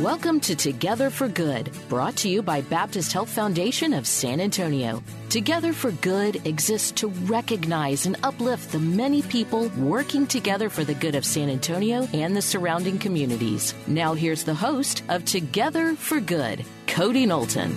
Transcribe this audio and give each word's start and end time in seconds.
Welcome 0.00 0.38
to 0.42 0.54
Together 0.54 1.10
for 1.10 1.26
Good, 1.26 1.72
brought 1.88 2.14
to 2.18 2.28
you 2.28 2.40
by 2.40 2.60
Baptist 2.60 3.12
Health 3.12 3.30
Foundation 3.30 3.92
of 3.92 4.06
San 4.06 4.40
Antonio. 4.40 5.02
Together 5.28 5.72
for 5.72 5.90
Good 5.90 6.46
exists 6.46 6.92
to 7.00 7.08
recognize 7.08 8.06
and 8.06 8.16
uplift 8.22 8.70
the 8.70 8.78
many 8.78 9.22
people 9.22 9.68
working 9.70 10.24
together 10.28 10.68
for 10.68 10.84
the 10.84 10.94
good 10.94 11.16
of 11.16 11.24
San 11.24 11.48
Antonio 11.48 12.06
and 12.12 12.36
the 12.36 12.40
surrounding 12.40 12.96
communities. 13.00 13.74
Now, 13.88 14.14
here's 14.14 14.44
the 14.44 14.54
host 14.54 15.02
of 15.08 15.24
Together 15.24 15.96
for 15.96 16.20
Good, 16.20 16.64
Cody 16.86 17.26
Knowlton. 17.26 17.74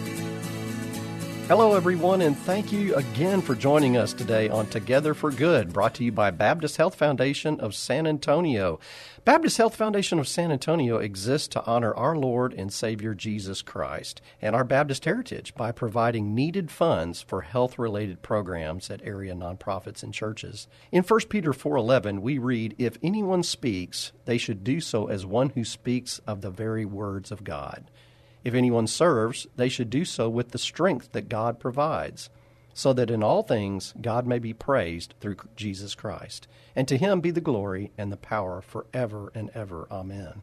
Hello, 1.48 1.76
everyone, 1.76 2.22
and 2.22 2.38
thank 2.38 2.72
you 2.72 2.96
again 2.96 3.42
for 3.42 3.56
joining 3.56 3.98
us 3.98 4.14
today 4.14 4.48
on 4.48 4.68
Together 4.68 5.14
for 5.14 5.32
Good, 5.32 5.74
brought 5.74 5.96
to 5.96 6.04
you 6.04 6.12
by 6.12 6.32
Baptist 6.32 6.78
Health 6.78 6.96
Foundation 6.96 7.60
of 7.60 7.76
San 7.76 8.08
Antonio. 8.08 8.80
Baptist 9.24 9.58
Health 9.58 9.76
Foundation 9.76 10.18
of 10.18 10.28
San 10.28 10.52
Antonio 10.52 10.98
exists 10.98 11.48
to 11.50 11.64
honor 11.66 11.94
our 11.94 12.16
Lord 12.16 12.56
and 12.56 12.74
Savior 12.74 13.14
Jesus 13.14 13.62
Christ 13.62 14.20
and 14.42 14.56
our 14.56 14.64
Baptist 14.64 15.06
heritage 15.06 15.54
by 15.54 15.72
providing 15.72 16.34
needed 16.34 16.72
funds 16.72 17.22
for 17.22 17.42
health-related 17.42 18.24
programs 18.24 18.90
at 18.90 19.00
area 19.04 19.36
nonprofits 19.36 20.02
and 20.02 20.12
churches. 20.12 20.68
In 20.92 21.04
1 21.04 21.30
Peter 21.30 21.54
4:11, 21.54 22.24
we 22.24 22.40
read, 22.40 22.74
"If 22.80 22.98
anyone 23.04 23.44
speaks, 23.44 24.12
they 24.26 24.40
should 24.40 24.64
do 24.64 24.82
so 24.82 25.06
as 25.06 25.24
one 25.24 25.50
who 25.50 25.64
speaks 25.64 26.20
of 26.26 26.42
the 26.42 26.50
very 26.50 26.84
words 26.84 27.32
of 27.32 27.44
God." 27.44 27.92
If 28.44 28.56
anyone 28.56 28.88
serves, 28.88 29.46
they 29.56 29.70
should 29.70 29.92
do 29.92 30.04
so 30.04 30.30
with 30.30 30.50
the 30.50 30.58
strength 30.58 31.12
that 31.12 31.30
God 31.30 31.60
provides, 31.60 32.32
so 32.74 32.94
that 32.94 33.12
in 33.12 33.24
all 33.24 33.44
things 33.44 33.94
God 34.02 34.26
may 34.26 34.40
be 34.40 34.54
praised 34.54 35.14
through 35.20 35.38
Jesus 35.56 35.96
Christ. 35.96 36.48
And 36.76 36.88
to 36.88 36.98
him 36.98 37.20
be 37.22 37.32
the 37.32 37.42
glory 37.42 37.92
and 37.98 38.12
the 38.12 38.18
power 38.18 38.62
forever 38.62 39.32
and 39.36 39.50
ever. 39.54 39.88
Amen. 39.92 40.42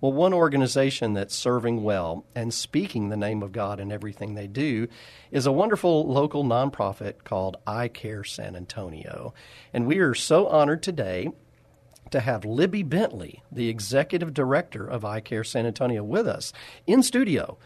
Well, 0.00 0.12
one 0.12 0.34
organization 0.34 1.14
that's 1.14 1.34
serving 1.34 1.82
well 1.82 2.26
and 2.34 2.52
speaking 2.52 3.08
the 3.08 3.16
name 3.16 3.42
of 3.42 3.52
God 3.52 3.80
in 3.80 3.90
everything 3.90 4.34
they 4.34 4.46
do 4.46 4.88
is 5.30 5.46
a 5.46 5.52
wonderful 5.52 6.06
local 6.06 6.44
nonprofit 6.44 7.24
called 7.24 7.56
I 7.66 7.88
Care 7.88 8.22
San 8.22 8.56
Antonio. 8.56 9.32
And 9.72 9.86
we 9.86 9.98
are 9.98 10.14
so 10.14 10.48
honored 10.48 10.82
today 10.82 11.30
to 12.10 12.20
have 12.20 12.44
Libby 12.44 12.82
Bentley, 12.82 13.42
the 13.50 13.68
executive 13.68 14.34
director 14.34 14.86
of 14.86 15.04
I 15.04 15.20
Care 15.20 15.44
San 15.44 15.64
Antonio, 15.64 16.04
with 16.04 16.28
us 16.28 16.52
in 16.86 17.02
studio. 17.02 17.56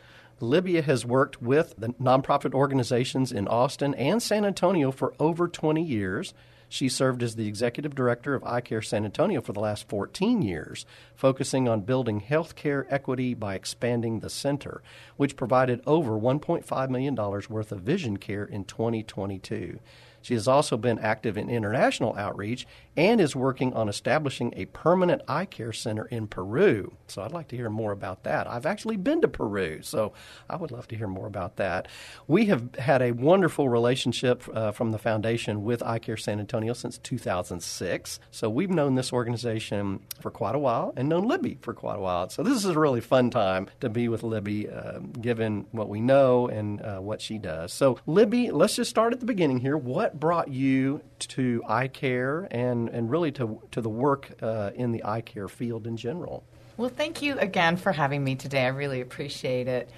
Libby 0.40 0.80
has 0.80 1.04
worked 1.04 1.42
with 1.42 1.74
the 1.76 1.88
nonprofit 2.00 2.54
organizations 2.54 3.30
in 3.30 3.46
Austin 3.46 3.94
and 3.94 4.22
San 4.22 4.44
Antonio 4.44 4.90
for 4.90 5.14
over 5.20 5.46
20 5.48 5.82
years. 5.82 6.32
She 6.68 6.88
served 6.88 7.22
as 7.22 7.34
the 7.34 7.48
executive 7.48 7.94
director 7.96 8.34
of 8.34 8.44
I 8.44 8.60
Care 8.60 8.80
San 8.80 9.04
Antonio 9.04 9.40
for 9.40 9.52
the 9.52 9.60
last 9.60 9.88
14 9.88 10.40
years, 10.40 10.86
focusing 11.14 11.68
on 11.68 11.80
building 11.80 12.20
healthcare 12.20 12.86
equity 12.88 13.34
by 13.34 13.54
expanding 13.54 14.20
the 14.20 14.30
center, 14.30 14.80
which 15.16 15.36
provided 15.36 15.82
over 15.84 16.12
$1.5 16.12 16.90
million 16.90 17.14
worth 17.16 17.72
of 17.72 17.80
vision 17.80 18.16
care 18.16 18.44
in 18.44 18.64
2022. 18.64 19.80
She 20.22 20.34
has 20.34 20.48
also 20.48 20.76
been 20.76 20.98
active 20.98 21.36
in 21.36 21.50
international 21.50 22.16
outreach 22.16 22.66
and 22.96 23.20
is 23.20 23.34
working 23.36 23.72
on 23.72 23.88
establishing 23.88 24.52
a 24.56 24.66
permanent 24.66 25.22
eye 25.28 25.46
care 25.46 25.72
center 25.72 26.06
in 26.06 26.26
Peru. 26.26 26.92
So 27.06 27.22
I'd 27.22 27.32
like 27.32 27.48
to 27.48 27.56
hear 27.56 27.70
more 27.70 27.92
about 27.92 28.24
that. 28.24 28.46
I've 28.46 28.66
actually 28.66 28.96
been 28.96 29.20
to 29.22 29.28
Peru, 29.28 29.80
so 29.82 30.12
I 30.48 30.56
would 30.56 30.70
love 30.70 30.88
to 30.88 30.96
hear 30.96 31.06
more 31.06 31.26
about 31.26 31.56
that. 31.56 31.88
We 32.26 32.46
have 32.46 32.74
had 32.76 33.02
a 33.02 33.12
wonderful 33.12 33.68
relationship 33.68 34.42
uh, 34.52 34.72
from 34.72 34.90
the 34.90 34.98
foundation 34.98 35.62
with 35.64 35.82
I 35.82 35.98
Care 35.98 36.16
San 36.16 36.40
Antonio 36.40 36.72
since 36.72 36.98
2006. 36.98 38.20
So 38.30 38.50
we've 38.50 38.70
known 38.70 38.94
this 38.94 39.12
organization 39.12 40.00
for 40.20 40.30
quite 40.30 40.54
a 40.54 40.58
while 40.58 40.92
and 40.96 41.08
known 41.08 41.26
Libby 41.26 41.58
for 41.60 41.72
quite 41.72 41.96
a 41.96 42.00
while. 42.00 42.28
So 42.28 42.42
this 42.42 42.56
is 42.56 42.64
a 42.64 42.78
really 42.78 43.00
fun 43.00 43.30
time 43.30 43.68
to 43.80 43.88
be 43.88 44.08
with 44.08 44.22
Libby, 44.22 44.68
uh, 44.68 44.98
given 45.20 45.66
what 45.70 45.88
we 45.88 46.00
know 46.00 46.48
and 46.48 46.82
uh, 46.82 46.98
what 46.98 47.20
she 47.20 47.38
does. 47.38 47.72
So, 47.72 47.98
Libby, 48.06 48.50
let's 48.50 48.76
just 48.76 48.90
start 48.90 49.12
at 49.12 49.20
the 49.20 49.26
beginning 49.26 49.58
here. 49.58 49.76
What 49.76 50.09
brought 50.18 50.48
you 50.48 51.02
to 51.18 51.62
eye 51.68 51.88
care 51.88 52.48
and, 52.50 52.88
and 52.88 53.10
really 53.10 53.32
to, 53.32 53.60
to 53.70 53.80
the 53.80 53.88
work 53.88 54.32
uh, 54.42 54.70
in 54.74 54.92
the 54.92 55.04
eye 55.04 55.20
care 55.20 55.48
field 55.48 55.86
in 55.86 55.96
general? 55.96 56.44
Well, 56.76 56.90
thank 56.90 57.20
you 57.20 57.38
again 57.38 57.76
for 57.76 57.92
having 57.92 58.24
me 58.24 58.36
today. 58.36 58.64
I 58.64 58.68
really 58.68 59.00
appreciate 59.00 59.68
it. 59.68 59.90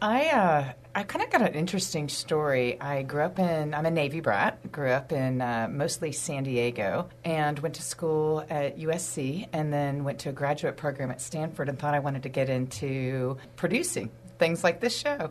I 0.00 0.26
uh, 0.26 0.72
I 0.94 1.02
kind 1.02 1.24
of 1.24 1.30
got 1.30 1.42
an 1.42 1.54
interesting 1.54 2.08
story. 2.08 2.80
I 2.80 3.02
grew 3.02 3.22
up 3.22 3.38
in 3.38 3.74
I'm 3.74 3.86
a 3.86 3.90
Navy 3.90 4.20
brat. 4.20 4.70
Grew 4.70 4.90
up 4.90 5.10
in 5.10 5.40
uh, 5.40 5.68
mostly 5.70 6.12
San 6.12 6.44
Diego 6.44 7.08
and 7.24 7.58
went 7.58 7.74
to 7.76 7.82
school 7.82 8.44
at 8.48 8.78
USC 8.78 9.48
and 9.52 9.72
then 9.72 10.04
went 10.04 10.20
to 10.20 10.28
a 10.28 10.32
graduate 10.32 10.76
program 10.76 11.10
at 11.10 11.20
Stanford 11.20 11.68
and 11.68 11.78
thought 11.78 11.94
I 11.94 11.98
wanted 11.98 12.22
to 12.24 12.28
get 12.28 12.48
into 12.48 13.38
producing 13.56 14.10
things 14.38 14.62
like 14.62 14.80
this 14.80 14.96
show. 14.96 15.30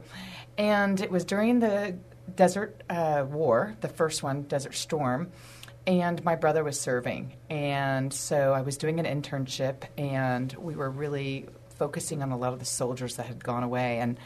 And 0.58 1.00
it 1.00 1.12
was 1.12 1.24
during 1.24 1.60
the 1.60 1.96
Desert 2.36 2.84
uh, 2.90 3.26
War, 3.28 3.76
the 3.82 3.88
first 3.88 4.24
one, 4.24 4.44
Desert 4.44 4.76
Storm, 4.76 5.32
and 5.86 6.24
my 6.24 6.36
brother 6.36 6.64
was 6.64 6.80
serving. 6.80 7.34
And 7.50 8.14
so 8.14 8.54
I 8.54 8.62
was 8.62 8.78
doing 8.78 9.00
an 9.00 9.06
internship, 9.06 9.84
and 9.98 10.52
we 10.54 10.76
were 10.76 10.90
really 10.90 11.48
focusing 11.78 12.22
on 12.22 12.32
a 12.32 12.38
lot 12.38 12.54
of 12.54 12.60
the 12.60 12.66
soldiers 12.66 13.16
that 13.16 13.28
had 13.28 13.44
gone 13.44 13.64
away. 13.64 14.00
And 14.00 14.20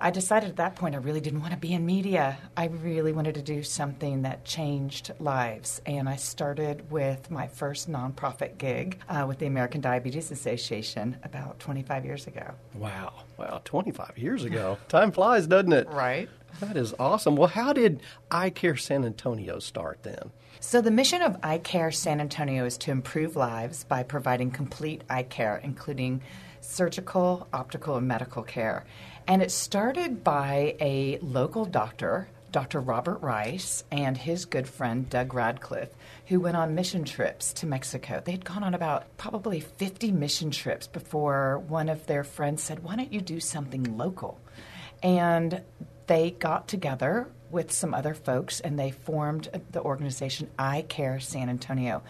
I 0.00 0.10
decided 0.10 0.50
at 0.50 0.56
that 0.56 0.76
point 0.76 0.94
I 0.94 0.98
really 0.98 1.20
didn't 1.20 1.40
want 1.40 1.52
to 1.52 1.58
be 1.58 1.72
in 1.72 1.86
media. 1.86 2.36
I 2.56 2.66
really 2.66 3.12
wanted 3.12 3.36
to 3.36 3.42
do 3.42 3.62
something 3.62 4.22
that 4.22 4.44
changed 4.44 5.12
lives. 5.18 5.80
And 5.86 6.08
I 6.08 6.16
started 6.16 6.90
with 6.90 7.30
my 7.30 7.46
first 7.46 7.90
nonprofit 7.90 8.58
gig 8.58 9.00
uh, 9.08 9.24
with 9.26 9.38
the 9.38 9.46
American 9.46 9.80
Diabetes 9.80 10.30
Association 10.30 11.16
about 11.22 11.58
25 11.60 12.04
years 12.04 12.26
ago. 12.26 12.54
Wow. 12.74 13.12
Wow. 13.38 13.62
25 13.64 14.18
years 14.18 14.44
ago. 14.44 14.78
Time 14.88 15.10
flies, 15.10 15.46
doesn't 15.46 15.72
it? 15.72 15.88
Right. 15.88 16.28
That 16.60 16.76
is 16.76 16.94
awesome. 16.98 17.36
Well, 17.36 17.48
how 17.48 17.72
did 17.72 18.00
I 18.30 18.50
Care 18.50 18.76
San 18.76 19.04
Antonio 19.04 19.58
start 19.58 20.02
then? 20.02 20.30
So, 20.60 20.80
the 20.80 20.90
mission 20.90 21.20
of 21.20 21.36
I 21.42 21.58
Care 21.58 21.90
San 21.90 22.20
Antonio 22.20 22.64
is 22.64 22.78
to 22.78 22.90
improve 22.90 23.36
lives 23.36 23.84
by 23.84 24.02
providing 24.02 24.50
complete 24.50 25.02
eye 25.10 25.24
care, 25.24 25.60
including 25.62 26.22
surgical, 26.60 27.46
optical, 27.52 27.96
and 27.96 28.08
medical 28.08 28.42
care. 28.42 28.84
And 29.26 29.42
it 29.42 29.50
started 29.50 30.24
by 30.24 30.76
a 30.80 31.18
local 31.20 31.64
doctor, 31.64 32.28
Dr. 32.52 32.80
Robert 32.80 33.18
Rice, 33.18 33.84
and 33.90 34.16
his 34.16 34.44
good 34.44 34.68
friend, 34.68 35.08
Doug 35.10 35.34
Radcliffe, 35.34 35.90
who 36.26 36.40
went 36.40 36.56
on 36.56 36.74
mission 36.74 37.04
trips 37.04 37.52
to 37.54 37.66
Mexico. 37.66 38.22
They'd 38.24 38.44
gone 38.44 38.62
on 38.62 38.74
about 38.74 39.16
probably 39.16 39.60
50 39.60 40.12
mission 40.12 40.50
trips 40.50 40.86
before 40.86 41.58
one 41.58 41.88
of 41.88 42.06
their 42.06 42.24
friends 42.24 42.62
said, 42.62 42.82
Why 42.82 42.96
don't 42.96 43.12
you 43.12 43.20
do 43.20 43.40
something 43.40 43.96
local? 43.98 44.40
And 45.02 45.60
they 46.06 46.30
got 46.30 46.68
together 46.68 47.28
with 47.50 47.70
some 47.70 47.94
other 47.94 48.14
folks 48.14 48.60
and 48.60 48.78
they 48.78 48.90
formed 48.90 49.48
the 49.70 49.80
organization 49.80 50.50
I 50.58 50.82
Care 50.82 51.20
San 51.20 51.48
Antonio. 51.48 52.02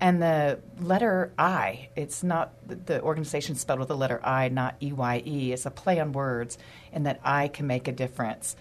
And 0.00 0.22
the 0.22 0.60
letter 0.80 1.32
I, 1.38 1.88
it's 1.96 2.22
not 2.22 2.52
the 2.66 3.00
organization 3.02 3.54
spelled 3.54 3.80
with 3.80 3.88
the 3.88 3.96
letter 3.96 4.20
I, 4.24 4.48
not 4.48 4.76
E 4.80 4.92
Y 4.92 5.22
E. 5.24 5.52
It's 5.52 5.66
a 5.66 5.70
play 5.70 6.00
on 6.00 6.12
words 6.12 6.58
in 6.92 7.04
that 7.04 7.20
I 7.24 7.48
can 7.48 7.66
make 7.66 7.88
a 7.88 7.92
difference. 7.92 8.56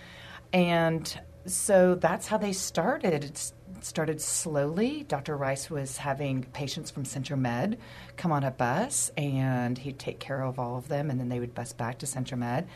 And 0.54 1.20
so 1.46 1.96
that's 1.96 2.28
how 2.28 2.38
they 2.38 2.54
started. 2.54 3.24
It 3.24 3.54
started 3.84 4.22
slowly. 4.22 5.04
Dr. 5.04 5.36
Rice 5.36 5.70
was 5.70 5.98
having 5.98 6.44
patients 6.44 6.92
from 6.92 7.06
Centro 7.06 7.36
Med 7.36 7.78
come 8.18 8.32
on 8.32 8.44
a 8.44 8.52
bus, 8.52 9.12
and 9.18 9.78
he'd 9.78 10.00
take 10.00 10.20
care 10.20 10.42
of 10.42 10.60
all 10.60 10.78
of 10.78 10.88
them, 10.88 11.10
and 11.10 11.20
then 11.20 11.30
they 11.30 11.40
would 11.40 11.56
bus 11.56 11.74
back 11.74 12.00
to 12.00 12.06
Centro 12.06 12.38
Med. 12.38 12.68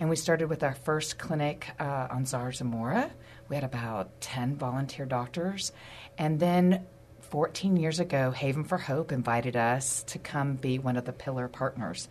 And 0.00 0.08
we 0.08 0.16
started 0.16 0.48
with 0.48 0.62
our 0.62 0.74
first 0.74 1.18
clinic 1.18 1.68
uh, 1.78 2.08
on 2.10 2.24
Zarzamora. 2.24 3.10
We 3.48 3.56
had 3.56 3.64
about 3.64 4.20
10 4.20 4.56
volunteer 4.56 5.06
doctors. 5.06 5.72
And 6.18 6.40
then 6.40 6.86
14 7.30 7.76
years 7.76 8.00
ago, 8.00 8.30
Haven 8.30 8.64
for 8.64 8.78
Hope 8.78 9.12
invited 9.12 9.56
us 9.56 10.02
to 10.04 10.18
come 10.18 10.54
be 10.54 10.78
one 10.78 10.96
of 10.96 11.04
the 11.04 11.12
pillar 11.12 11.48
partners. 11.48 12.08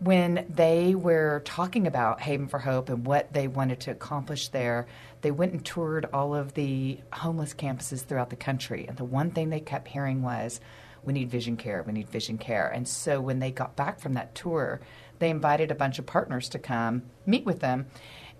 When 0.00 0.46
they 0.48 0.94
were 0.94 1.42
talking 1.44 1.86
about 1.86 2.22
Haven 2.22 2.48
for 2.48 2.58
Hope 2.58 2.88
and 2.88 3.04
what 3.04 3.34
they 3.34 3.48
wanted 3.48 3.80
to 3.80 3.90
accomplish 3.90 4.48
there, 4.48 4.86
they 5.20 5.30
went 5.30 5.52
and 5.52 5.62
toured 5.62 6.06
all 6.14 6.34
of 6.34 6.54
the 6.54 6.98
homeless 7.12 7.52
campuses 7.52 8.02
throughout 8.02 8.30
the 8.30 8.36
country. 8.36 8.86
And 8.88 8.96
the 8.96 9.04
one 9.04 9.30
thing 9.30 9.50
they 9.50 9.60
kept 9.60 9.88
hearing 9.88 10.22
was, 10.22 10.58
we 11.04 11.12
need 11.12 11.30
vision 11.30 11.58
care, 11.58 11.82
we 11.86 11.92
need 11.92 12.08
vision 12.08 12.38
care. 12.38 12.68
And 12.68 12.88
so 12.88 13.20
when 13.20 13.40
they 13.40 13.50
got 13.50 13.76
back 13.76 14.00
from 14.00 14.14
that 14.14 14.34
tour, 14.34 14.80
they 15.18 15.28
invited 15.28 15.70
a 15.70 15.74
bunch 15.74 15.98
of 15.98 16.06
partners 16.06 16.48
to 16.50 16.58
come 16.58 17.02
meet 17.26 17.44
with 17.44 17.60
them. 17.60 17.86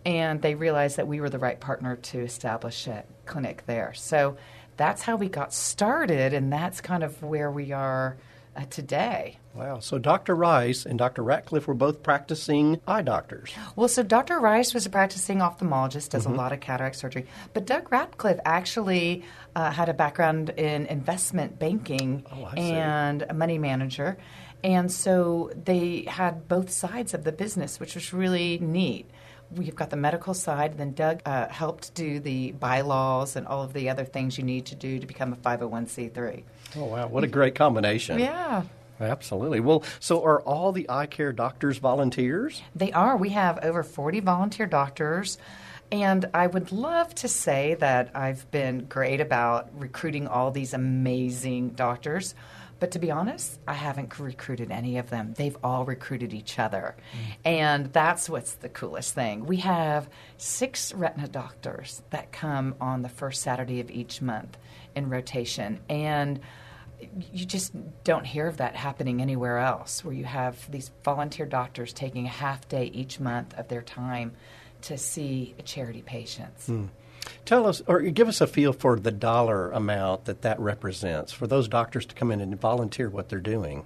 And 0.06 0.40
they 0.40 0.54
realized 0.54 0.96
that 0.96 1.08
we 1.08 1.20
were 1.20 1.28
the 1.28 1.38
right 1.38 1.60
partner 1.60 1.96
to 1.96 2.20
establish 2.20 2.86
a 2.86 3.04
clinic 3.26 3.64
there. 3.66 3.92
So 3.92 4.38
that's 4.78 5.02
how 5.02 5.16
we 5.16 5.28
got 5.28 5.52
started, 5.52 6.32
and 6.32 6.50
that's 6.50 6.80
kind 6.80 7.02
of 7.02 7.22
where 7.22 7.50
we 7.50 7.72
are 7.72 8.16
uh, 8.56 8.64
today. 8.70 9.36
Wow. 9.54 9.80
So 9.80 9.98
Dr. 9.98 10.36
Rice 10.36 10.86
and 10.86 10.98
Dr. 10.98 11.22
Ratcliffe 11.22 11.66
were 11.66 11.74
both 11.74 12.02
practicing 12.02 12.80
eye 12.86 13.02
doctors. 13.02 13.50
Well, 13.74 13.88
so 13.88 14.02
Dr. 14.02 14.38
Rice 14.38 14.72
was 14.74 14.86
a 14.86 14.90
practicing 14.90 15.38
ophthalmologist, 15.38 16.10
does 16.10 16.24
mm-hmm. 16.24 16.34
a 16.34 16.36
lot 16.36 16.52
of 16.52 16.60
cataract 16.60 16.96
surgery. 16.96 17.26
But 17.52 17.66
Doug 17.66 17.90
Ratcliffe 17.90 18.38
actually 18.44 19.24
uh, 19.56 19.70
had 19.72 19.88
a 19.88 19.94
background 19.94 20.50
in 20.50 20.86
investment 20.86 21.58
banking 21.58 22.24
oh, 22.32 22.46
and 22.56 23.22
a 23.28 23.34
money 23.34 23.58
manager. 23.58 24.16
And 24.62 24.92
so 24.92 25.50
they 25.64 26.04
had 26.06 26.46
both 26.46 26.70
sides 26.70 27.14
of 27.14 27.24
the 27.24 27.32
business, 27.32 27.80
which 27.80 27.94
was 27.94 28.12
really 28.12 28.58
neat. 28.58 29.10
We've 29.50 29.74
got 29.74 29.90
the 29.90 29.96
medical 29.96 30.32
side, 30.32 30.78
then 30.78 30.92
Doug 30.92 31.22
uh, 31.26 31.48
helped 31.48 31.92
do 31.94 32.20
the 32.20 32.52
bylaws 32.52 33.34
and 33.34 33.48
all 33.48 33.64
of 33.64 33.72
the 33.72 33.90
other 33.90 34.04
things 34.04 34.38
you 34.38 34.44
need 34.44 34.66
to 34.66 34.76
do 34.76 35.00
to 35.00 35.06
become 35.06 35.32
a 35.32 35.36
501c3. 35.36 36.44
Oh, 36.76 36.84
wow. 36.84 37.08
What 37.08 37.24
a 37.24 37.26
great 37.26 37.56
combination. 37.56 38.20
Yeah. 38.20 38.62
Absolutely. 39.00 39.60
Well, 39.60 39.82
so 39.98 40.22
are 40.24 40.40
all 40.42 40.72
the 40.72 40.88
eye 40.88 41.06
care 41.06 41.32
doctors 41.32 41.78
volunteers? 41.78 42.62
They 42.74 42.92
are. 42.92 43.16
We 43.16 43.30
have 43.30 43.58
over 43.62 43.82
40 43.82 44.20
volunteer 44.20 44.66
doctors. 44.66 45.38
And 45.92 46.26
I 46.32 46.46
would 46.46 46.70
love 46.70 47.14
to 47.16 47.28
say 47.28 47.74
that 47.80 48.10
I've 48.14 48.48
been 48.50 48.84
great 48.84 49.20
about 49.20 49.70
recruiting 49.76 50.28
all 50.28 50.50
these 50.50 50.72
amazing 50.72 51.70
doctors. 51.70 52.34
But 52.78 52.92
to 52.92 52.98
be 52.98 53.10
honest, 53.10 53.58
I 53.68 53.74
haven't 53.74 54.18
recruited 54.18 54.70
any 54.70 54.96
of 54.96 55.10
them. 55.10 55.34
They've 55.36 55.56
all 55.62 55.84
recruited 55.84 56.32
each 56.32 56.58
other. 56.58 56.96
Mm. 56.96 57.36
And 57.44 57.92
that's 57.92 58.28
what's 58.28 58.54
the 58.54 58.70
coolest 58.70 59.14
thing. 59.14 59.44
We 59.44 59.58
have 59.58 60.08
six 60.38 60.94
retina 60.94 61.28
doctors 61.28 62.02
that 62.08 62.32
come 62.32 62.74
on 62.80 63.02
the 63.02 63.08
first 63.10 63.42
Saturday 63.42 63.80
of 63.80 63.90
each 63.90 64.22
month 64.22 64.56
in 64.94 65.10
rotation. 65.10 65.80
And 65.90 66.40
you 67.32 67.44
just 67.44 67.72
don't 68.04 68.24
hear 68.24 68.46
of 68.46 68.58
that 68.58 68.76
happening 68.76 69.20
anywhere 69.20 69.58
else 69.58 70.04
where 70.04 70.14
you 70.14 70.24
have 70.24 70.70
these 70.70 70.90
volunteer 71.04 71.46
doctors 71.46 71.92
taking 71.92 72.26
a 72.26 72.30
half 72.30 72.68
day 72.68 72.84
each 72.86 73.20
month 73.20 73.54
of 73.54 73.68
their 73.68 73.82
time 73.82 74.32
to 74.82 74.96
see 74.96 75.54
charity 75.64 76.02
patients. 76.02 76.68
Mm. 76.68 76.88
Tell 77.44 77.66
us, 77.66 77.82
or 77.86 78.00
give 78.00 78.28
us 78.28 78.40
a 78.40 78.46
feel 78.46 78.72
for 78.72 78.98
the 78.98 79.10
dollar 79.10 79.70
amount 79.72 80.26
that 80.26 80.42
that 80.42 80.60
represents 80.60 81.32
for 81.32 81.46
those 81.46 81.68
doctors 81.68 82.06
to 82.06 82.14
come 82.14 82.30
in 82.30 82.40
and 82.40 82.60
volunteer 82.60 83.08
what 83.08 83.28
they're 83.28 83.40
doing. 83.40 83.84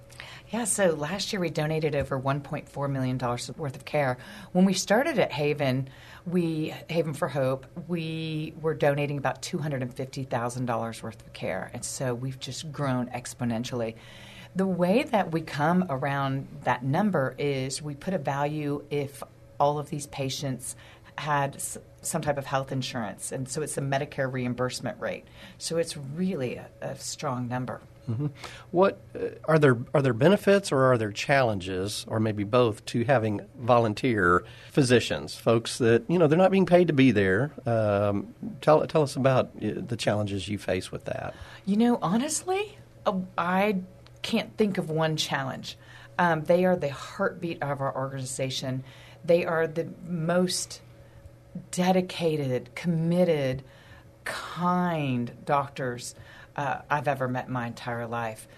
Yeah, 0.51 0.65
so 0.65 0.91
last 0.91 1.33
year 1.33 1.41
we 1.41 1.51
donated 1.51 1.97
over 1.97 2.21
$1.4 2.21 2.91
million 2.91 3.19
worth 3.19 3.77
of 3.77 3.85
care. 3.85 4.19
When 4.53 4.65
we 4.65 4.75
started 4.75 5.19
at 5.19 5.33
Haven, 5.33 5.89
we 6.27 6.75
Haven 6.89 7.15
for 7.15 7.29
Hope, 7.29 7.67
we 7.89 8.55
were 8.61 8.75
donating 8.75 9.19
about 9.19 9.43
$250,000 9.43 11.03
worth 11.03 11.27
of 11.27 11.33
care. 11.33 11.71
And 11.73 11.85
so 11.85 12.15
we've 12.15 12.39
just 12.39 12.71
grown 12.71 13.07
exponentially. 13.09 13.95
The 14.55 14.67
way 14.67 15.03
that 15.03 15.33
we 15.33 15.41
come 15.41 15.87
around 15.89 16.47
that 16.63 16.85
number 16.85 17.35
is 17.39 17.83
we 17.83 17.95
put 17.95 18.15
a 18.15 18.19
value 18.19 18.85
if 18.91 19.23
all 19.59 19.79
of 19.79 19.91
these 19.91 20.07
patients 20.07 20.77
had 21.17 21.61
some 22.07 22.23
type 22.23 22.39
of 22.39 22.47
health 22.47 22.73
insurance, 22.73 23.33
and 23.33 23.49
so 23.49 23.63
it's 23.63 23.77
a 23.77 23.81
Medicare 23.81 24.31
reimbursement 24.33 25.01
rate. 25.01 25.25
So 25.59 25.77
it's 25.77 25.97
really 25.97 26.57
a, 26.57 26.69
a 26.81 26.97
strong 26.97 27.49
number. 27.49 27.81
Mm-hmm. 28.09 28.27
What 28.71 29.01
uh, 29.15 29.29
are 29.45 29.59
there 29.59 29.79
are 29.95 30.03
there 30.03 30.13
benefits 30.13 30.71
or 30.71 30.93
are 30.93 30.99
there 30.99 31.11
challenges, 31.11 32.05
or 32.09 32.21
maybe 32.21 32.45
both, 32.45 32.85
to 32.87 33.05
having 33.05 33.41
volunteer 33.59 34.45
physicians, 34.71 35.35
folks 35.37 35.79
that 35.79 36.05
you 36.09 36.19
know 36.19 36.27
they're 36.27 36.39
not 36.39 36.51
being 36.51 36.67
paid 36.67 36.89
to 36.89 36.93
be 36.93 37.11
there? 37.13 37.53
Um, 37.65 38.35
tell 38.61 38.87
tell 38.87 39.03
us 39.03 39.17
about 39.17 39.47
uh, 39.57 39.71
the 39.77 39.97
challenges 39.97 40.49
you 40.49 40.59
face 40.59 40.93
with 40.93 41.07
that. 41.07 41.35
You 41.65 41.77
know, 41.77 41.99
honestly, 42.03 42.77
uh, 43.07 43.19
I 43.39 43.81
can't 44.23 44.55
think 44.57 44.77
of 44.77 44.91
one 44.91 45.17
challenge. 45.17 45.79
Um, 46.19 46.45
they 46.45 46.65
are 46.65 46.77
the 46.77 46.91
heartbeat 46.91 47.63
of 47.63 47.81
our 47.81 47.95
organization. 47.95 48.85
They 49.25 49.45
are 49.47 49.67
the 49.67 49.89
most 50.07 50.81
dedicated, 51.71 52.75
committed, 52.75 53.63
kind 54.25 55.33
doctors 55.45 56.15
uh, 56.57 56.79
I've 56.91 57.09
ever 57.09 57.29
met 57.29 57.47
in 57.47 57.53
my 57.53 57.67
entire 57.67 58.07
life. 58.07 58.49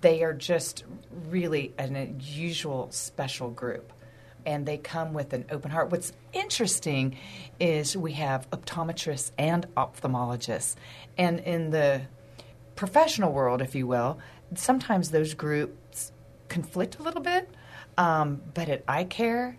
They 0.00 0.22
are 0.22 0.32
just 0.32 0.84
really 1.28 1.74
an 1.78 1.96
unusual, 1.96 2.90
special 2.90 3.50
group. 3.50 3.92
And 4.46 4.64
they 4.64 4.78
come 4.78 5.12
with 5.12 5.34
an 5.34 5.44
open 5.50 5.70
heart. 5.70 5.90
What's 5.90 6.12
interesting 6.32 7.18
is 7.58 7.94
we 7.96 8.12
have 8.12 8.48
optometrists 8.50 9.32
and 9.36 9.66
ophthalmologists. 9.74 10.76
And 11.18 11.40
in 11.40 11.70
the 11.70 12.02
professional 12.74 13.32
world, 13.32 13.60
if 13.60 13.74
you 13.74 13.86
will, 13.86 14.18
sometimes 14.54 15.10
those 15.10 15.34
groups 15.34 16.12
conflict 16.48 16.98
a 16.98 17.02
little 17.02 17.20
bit. 17.20 17.50
Um, 17.98 18.40
but 18.54 18.70
at 18.70 18.82
eye 18.88 19.04
care, 19.04 19.58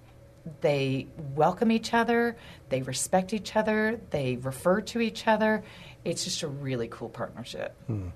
they 0.62 1.08
welcome 1.36 1.72
each 1.72 1.94
other, 1.94 2.36
they 2.70 2.82
respect 2.82 3.34
each 3.34 3.56
other, 3.56 4.00
they 4.10 4.38
refer 4.38 4.82
to 4.82 5.00
each 5.02 5.28
other. 5.28 5.64
It's 6.04 6.24
just 6.24 6.42
a 6.42 6.48
really 6.48 6.88
cool 6.88 7.10
partnership. 7.10 7.76
Hmm. 7.88 8.10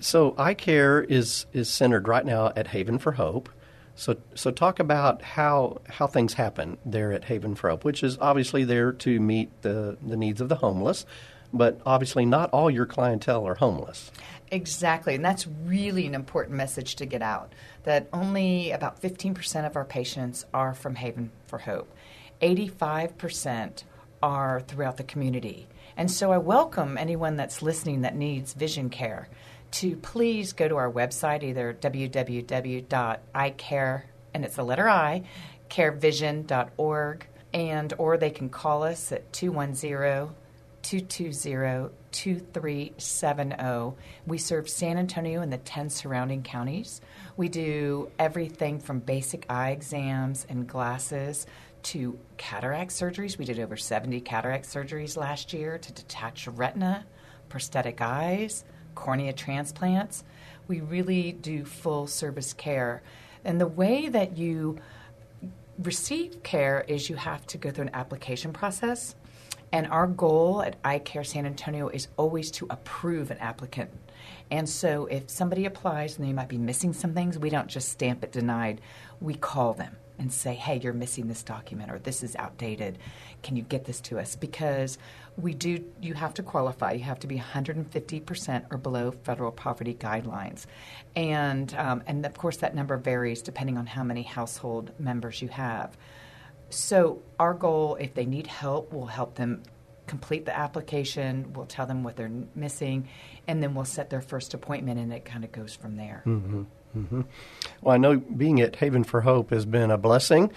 So, 0.00 0.34
eye 0.38 0.54
care 0.54 1.02
is 1.02 1.46
is 1.52 1.68
centered 1.68 2.08
right 2.08 2.24
now 2.24 2.52
at 2.56 2.68
Haven 2.68 2.98
for 2.98 3.12
Hope. 3.12 3.50
So, 3.94 4.16
so 4.34 4.50
talk 4.50 4.80
about 4.80 5.20
how 5.20 5.82
how 5.86 6.06
things 6.06 6.34
happen 6.34 6.78
there 6.86 7.12
at 7.12 7.24
Haven 7.24 7.54
for 7.54 7.68
Hope, 7.68 7.84
which 7.84 8.02
is 8.02 8.16
obviously 8.18 8.64
there 8.64 8.92
to 8.92 9.20
meet 9.20 9.50
the 9.60 9.98
the 10.00 10.16
needs 10.16 10.40
of 10.40 10.48
the 10.48 10.56
homeless, 10.56 11.04
but 11.52 11.80
obviously 11.84 12.24
not 12.24 12.48
all 12.50 12.70
your 12.70 12.86
clientele 12.86 13.46
are 13.46 13.56
homeless. 13.56 14.10
Exactly, 14.52 15.14
and 15.14 15.24
that's 15.24 15.46
really 15.46 16.06
an 16.06 16.14
important 16.14 16.56
message 16.56 16.96
to 16.96 17.06
get 17.06 17.22
out 17.22 17.52
that 17.84 18.08
only 18.12 18.72
about 18.72 19.00
15% 19.00 19.64
of 19.64 19.76
our 19.76 19.84
patients 19.84 20.44
are 20.52 20.74
from 20.74 20.96
Haven 20.96 21.30
for 21.46 21.58
Hope. 21.58 21.94
85% 22.42 23.84
are 24.22 24.60
throughout 24.60 24.96
the 24.96 25.04
community. 25.04 25.68
And 25.96 26.10
so 26.10 26.32
I 26.32 26.38
welcome 26.38 26.98
anyone 26.98 27.36
that's 27.36 27.62
listening 27.62 28.00
that 28.00 28.16
needs 28.16 28.52
vision 28.54 28.90
care 28.90 29.28
to 29.72 29.96
please 29.96 30.52
go 30.52 30.66
to 30.66 30.76
our 30.76 30.90
website, 30.90 31.42
either 31.44 31.72
www.icare, 31.80 32.82
and 34.34 34.44
it's 34.44 34.58
a 34.58 34.62
letter 34.62 34.88
I, 34.88 35.22
carevision.org, 35.68 37.26
and 37.52 37.94
or 37.98 38.16
they 38.16 38.30
can 38.30 38.48
call 38.48 38.82
us 38.82 39.12
at 39.12 39.32
210 39.32 40.34
220 40.82 41.90
2370. 42.12 43.96
We 44.26 44.38
serve 44.38 44.68
San 44.68 44.98
Antonio 44.98 45.42
and 45.42 45.52
the 45.52 45.58
10 45.58 45.90
surrounding 45.90 46.42
counties. 46.42 47.00
We 47.36 47.48
do 47.48 48.10
everything 48.18 48.80
from 48.80 49.00
basic 49.00 49.46
eye 49.48 49.70
exams 49.70 50.46
and 50.48 50.66
glasses 50.66 51.46
to 51.82 52.18
cataract 52.36 52.90
surgeries. 52.90 53.38
We 53.38 53.44
did 53.44 53.58
over 53.58 53.76
70 53.76 54.20
cataract 54.20 54.66
surgeries 54.66 55.16
last 55.16 55.52
year 55.52 55.78
to 55.78 55.92
detach 55.92 56.46
retina, 56.48 57.06
prosthetic 57.48 58.00
eyes, 58.00 58.64
cornea 58.94 59.32
transplants. 59.32 60.24
We 60.68 60.80
really 60.80 61.32
do 61.32 61.64
full 61.64 62.06
service 62.06 62.52
care. 62.52 63.02
And 63.44 63.60
the 63.60 63.66
way 63.66 64.08
that 64.08 64.36
you 64.36 64.78
receive 65.78 66.42
care 66.42 66.84
is 66.86 67.08
you 67.08 67.16
have 67.16 67.46
to 67.46 67.58
go 67.58 67.70
through 67.70 67.86
an 67.86 67.94
application 67.94 68.52
process. 68.52 69.14
And 69.72 69.86
our 69.86 70.06
goal 70.06 70.62
at 70.62 70.76
I 70.84 70.98
Care 70.98 71.24
San 71.24 71.46
Antonio 71.46 71.88
is 71.88 72.08
always 72.16 72.50
to 72.52 72.66
approve 72.70 73.30
an 73.30 73.38
applicant. 73.38 73.90
And 74.50 74.68
so 74.68 75.06
if 75.06 75.30
somebody 75.30 75.64
applies 75.64 76.18
and 76.18 76.26
they 76.26 76.32
might 76.32 76.48
be 76.48 76.58
missing 76.58 76.92
some 76.92 77.14
things, 77.14 77.38
we 77.38 77.50
don't 77.50 77.68
just 77.68 77.88
stamp 77.88 78.24
it 78.24 78.32
denied. 78.32 78.80
We 79.20 79.34
call 79.34 79.74
them 79.74 79.96
and 80.18 80.32
say, 80.32 80.54
hey, 80.54 80.78
you're 80.78 80.92
missing 80.92 81.28
this 81.28 81.42
document 81.42 81.90
or 81.90 81.98
this 81.98 82.22
is 82.22 82.36
outdated. 82.36 82.98
Can 83.42 83.56
you 83.56 83.62
get 83.62 83.86
this 83.86 84.00
to 84.02 84.18
us? 84.18 84.36
Because 84.36 84.98
we 85.38 85.54
do, 85.54 85.82
you 86.02 86.14
have 86.14 86.34
to 86.34 86.42
qualify. 86.42 86.92
You 86.92 87.04
have 87.04 87.20
to 87.20 87.26
be 87.26 87.38
150% 87.38 88.64
or 88.70 88.76
below 88.76 89.12
federal 89.12 89.50
poverty 89.50 89.94
guidelines. 89.94 90.66
And, 91.16 91.72
um, 91.74 92.02
and 92.06 92.26
of 92.26 92.36
course, 92.36 92.58
that 92.58 92.74
number 92.74 92.96
varies 92.98 93.40
depending 93.40 93.78
on 93.78 93.86
how 93.86 94.04
many 94.04 94.22
household 94.22 94.90
members 94.98 95.40
you 95.40 95.48
have. 95.48 95.96
So, 96.70 97.22
our 97.38 97.54
goal, 97.54 97.96
if 97.96 98.14
they 98.14 98.26
need 98.26 98.46
help, 98.46 98.92
we'll 98.92 99.06
help 99.06 99.34
them 99.34 99.62
complete 100.06 100.44
the 100.44 100.56
application, 100.56 101.52
we'll 101.52 101.66
tell 101.66 101.86
them 101.86 102.02
what 102.02 102.16
they're 102.16 102.32
missing, 102.56 103.08
and 103.46 103.62
then 103.62 103.74
we'll 103.74 103.84
set 103.84 104.10
their 104.10 104.20
first 104.20 104.54
appointment, 104.54 104.98
and 104.98 105.12
it 105.12 105.24
kind 105.24 105.44
of 105.44 105.52
goes 105.52 105.72
from 105.72 105.96
there. 105.96 106.24
Mm-hmm. 106.26 106.62
Mm-hmm. 106.96 107.20
Well, 107.80 107.94
I 107.94 107.98
know 107.98 108.16
being 108.16 108.60
at 108.60 108.74
Haven 108.74 109.04
for 109.04 109.20
Hope 109.20 109.50
has 109.50 109.64
been 109.64 109.92
a 109.92 109.98
blessing. 109.98 110.50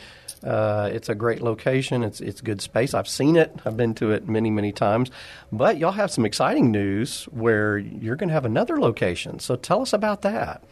Uh, 0.43 0.89
it's 0.91 1.07
a 1.07 1.15
great 1.15 1.41
location. 1.41 2.03
It's 2.03 2.19
it's 2.19 2.41
good 2.41 2.61
space. 2.61 2.95
I've 2.95 3.07
seen 3.07 3.35
it. 3.35 3.55
I've 3.65 3.77
been 3.77 3.93
to 3.95 4.11
it 4.11 4.27
many 4.27 4.49
many 4.49 4.71
times. 4.71 5.11
But 5.51 5.77
y'all 5.77 5.91
have 5.91 6.09
some 6.09 6.25
exciting 6.25 6.71
news 6.71 7.25
where 7.25 7.77
you're 7.77 8.15
going 8.15 8.29
to 8.29 8.33
have 8.33 8.45
another 8.45 8.79
location. 8.79 9.37
So 9.39 9.55
tell 9.55 9.83
us 9.83 9.93
about 9.93 10.23
that. 10.23 10.63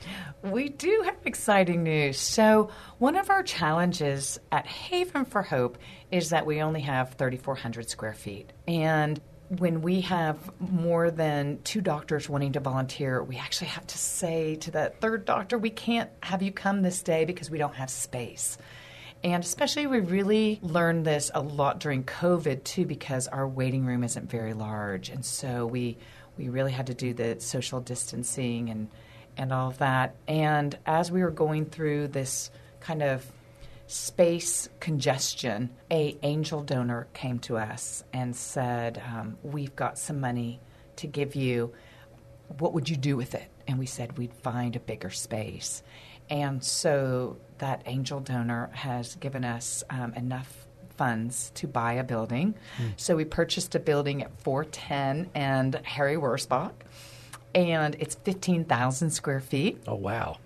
We 0.43 0.69
do 0.69 1.03
have 1.05 1.17
exciting 1.25 1.83
news. 1.83 2.19
So 2.19 2.71
one 2.97 3.15
of 3.15 3.29
our 3.29 3.43
challenges 3.43 4.39
at 4.51 4.65
Haven 4.65 5.25
for 5.25 5.43
Hope 5.43 5.77
is 6.09 6.31
that 6.31 6.45
we 6.47 6.61
only 6.61 6.81
have 6.81 7.13
3,400 7.13 7.89
square 7.89 8.13
feet, 8.13 8.51
and 8.67 9.21
when 9.59 9.81
we 9.81 10.01
have 10.01 10.37
more 10.59 11.11
than 11.11 11.59
two 11.63 11.81
doctors 11.81 12.29
wanting 12.29 12.53
to 12.53 12.61
volunteer, 12.61 13.21
we 13.21 13.35
actually 13.35 13.67
have 13.67 13.85
to 13.85 13.97
say 13.97 14.55
to 14.55 14.71
that 14.71 15.01
third 15.01 15.25
doctor, 15.25 15.57
we 15.57 15.69
can't 15.69 16.09
have 16.23 16.41
you 16.41 16.53
come 16.53 16.81
this 16.81 17.03
day 17.03 17.25
because 17.25 17.51
we 17.51 17.57
don't 17.57 17.75
have 17.75 17.89
space. 17.89 18.57
And 19.23 19.43
especially, 19.43 19.87
we 19.87 19.99
really 19.99 20.59
learned 20.63 21.05
this 21.05 21.29
a 21.35 21.41
lot 21.41 21.79
during 21.79 22.03
COVID 22.05 22.63
too, 22.63 22.85
because 22.85 23.27
our 23.27 23.47
waiting 23.47 23.85
room 23.85 24.03
isn't 24.03 24.29
very 24.29 24.53
large, 24.53 25.09
and 25.09 25.23
so 25.23 25.67
we 25.67 25.97
we 26.37 26.49
really 26.49 26.71
had 26.71 26.87
to 26.87 26.93
do 26.93 27.13
the 27.13 27.39
social 27.39 27.81
distancing 27.81 28.69
and 28.69 28.87
and 29.37 29.51
all 29.51 29.69
of 29.69 29.77
that. 29.79 30.15
And 30.27 30.77
as 30.85 31.11
we 31.11 31.23
were 31.23 31.31
going 31.31 31.65
through 31.65 32.09
this 32.09 32.51
kind 32.79 33.01
of 33.01 33.25
space 33.87 34.69
congestion, 34.79 35.69
a 35.91 36.17
angel 36.23 36.63
donor 36.63 37.07
came 37.13 37.39
to 37.39 37.57
us 37.57 38.03
and 38.13 38.35
said, 38.35 39.01
um, 39.05 39.37
"We've 39.43 39.75
got 39.75 39.97
some 39.97 40.19
money 40.19 40.59
to 40.97 41.07
give 41.07 41.35
you. 41.35 41.73
What 42.59 42.73
would 42.73 42.89
you 42.89 42.97
do 42.97 43.17
with 43.17 43.35
it?" 43.35 43.49
And 43.67 43.79
we 43.79 43.85
said 43.85 44.17
we'd 44.17 44.33
find 44.33 44.75
a 44.75 44.79
bigger 44.79 45.09
space. 45.09 45.83
And 46.29 46.63
so 46.63 47.37
that 47.57 47.83
angel 47.85 48.21
donor 48.21 48.69
has 48.73 49.15
given 49.15 49.43
us 49.43 49.83
um, 49.89 50.13
enough 50.13 50.67
funds 51.01 51.51
to 51.55 51.67
buy 51.67 51.93
a 51.93 52.03
building. 52.03 52.55
Mm. 52.77 52.93
So 52.95 53.15
we 53.15 53.25
purchased 53.25 53.75
a 53.75 53.79
building 53.79 54.23
at 54.23 54.31
410 54.41 55.31
and 55.33 55.75
Harry 55.83 56.15
Wurzbach, 56.15 56.73
and 57.53 57.95
it's 57.99 58.15
15,000 58.15 59.09
square 59.11 59.39
feet. 59.39 59.81
Oh, 59.87 59.95
wow. 59.95 60.37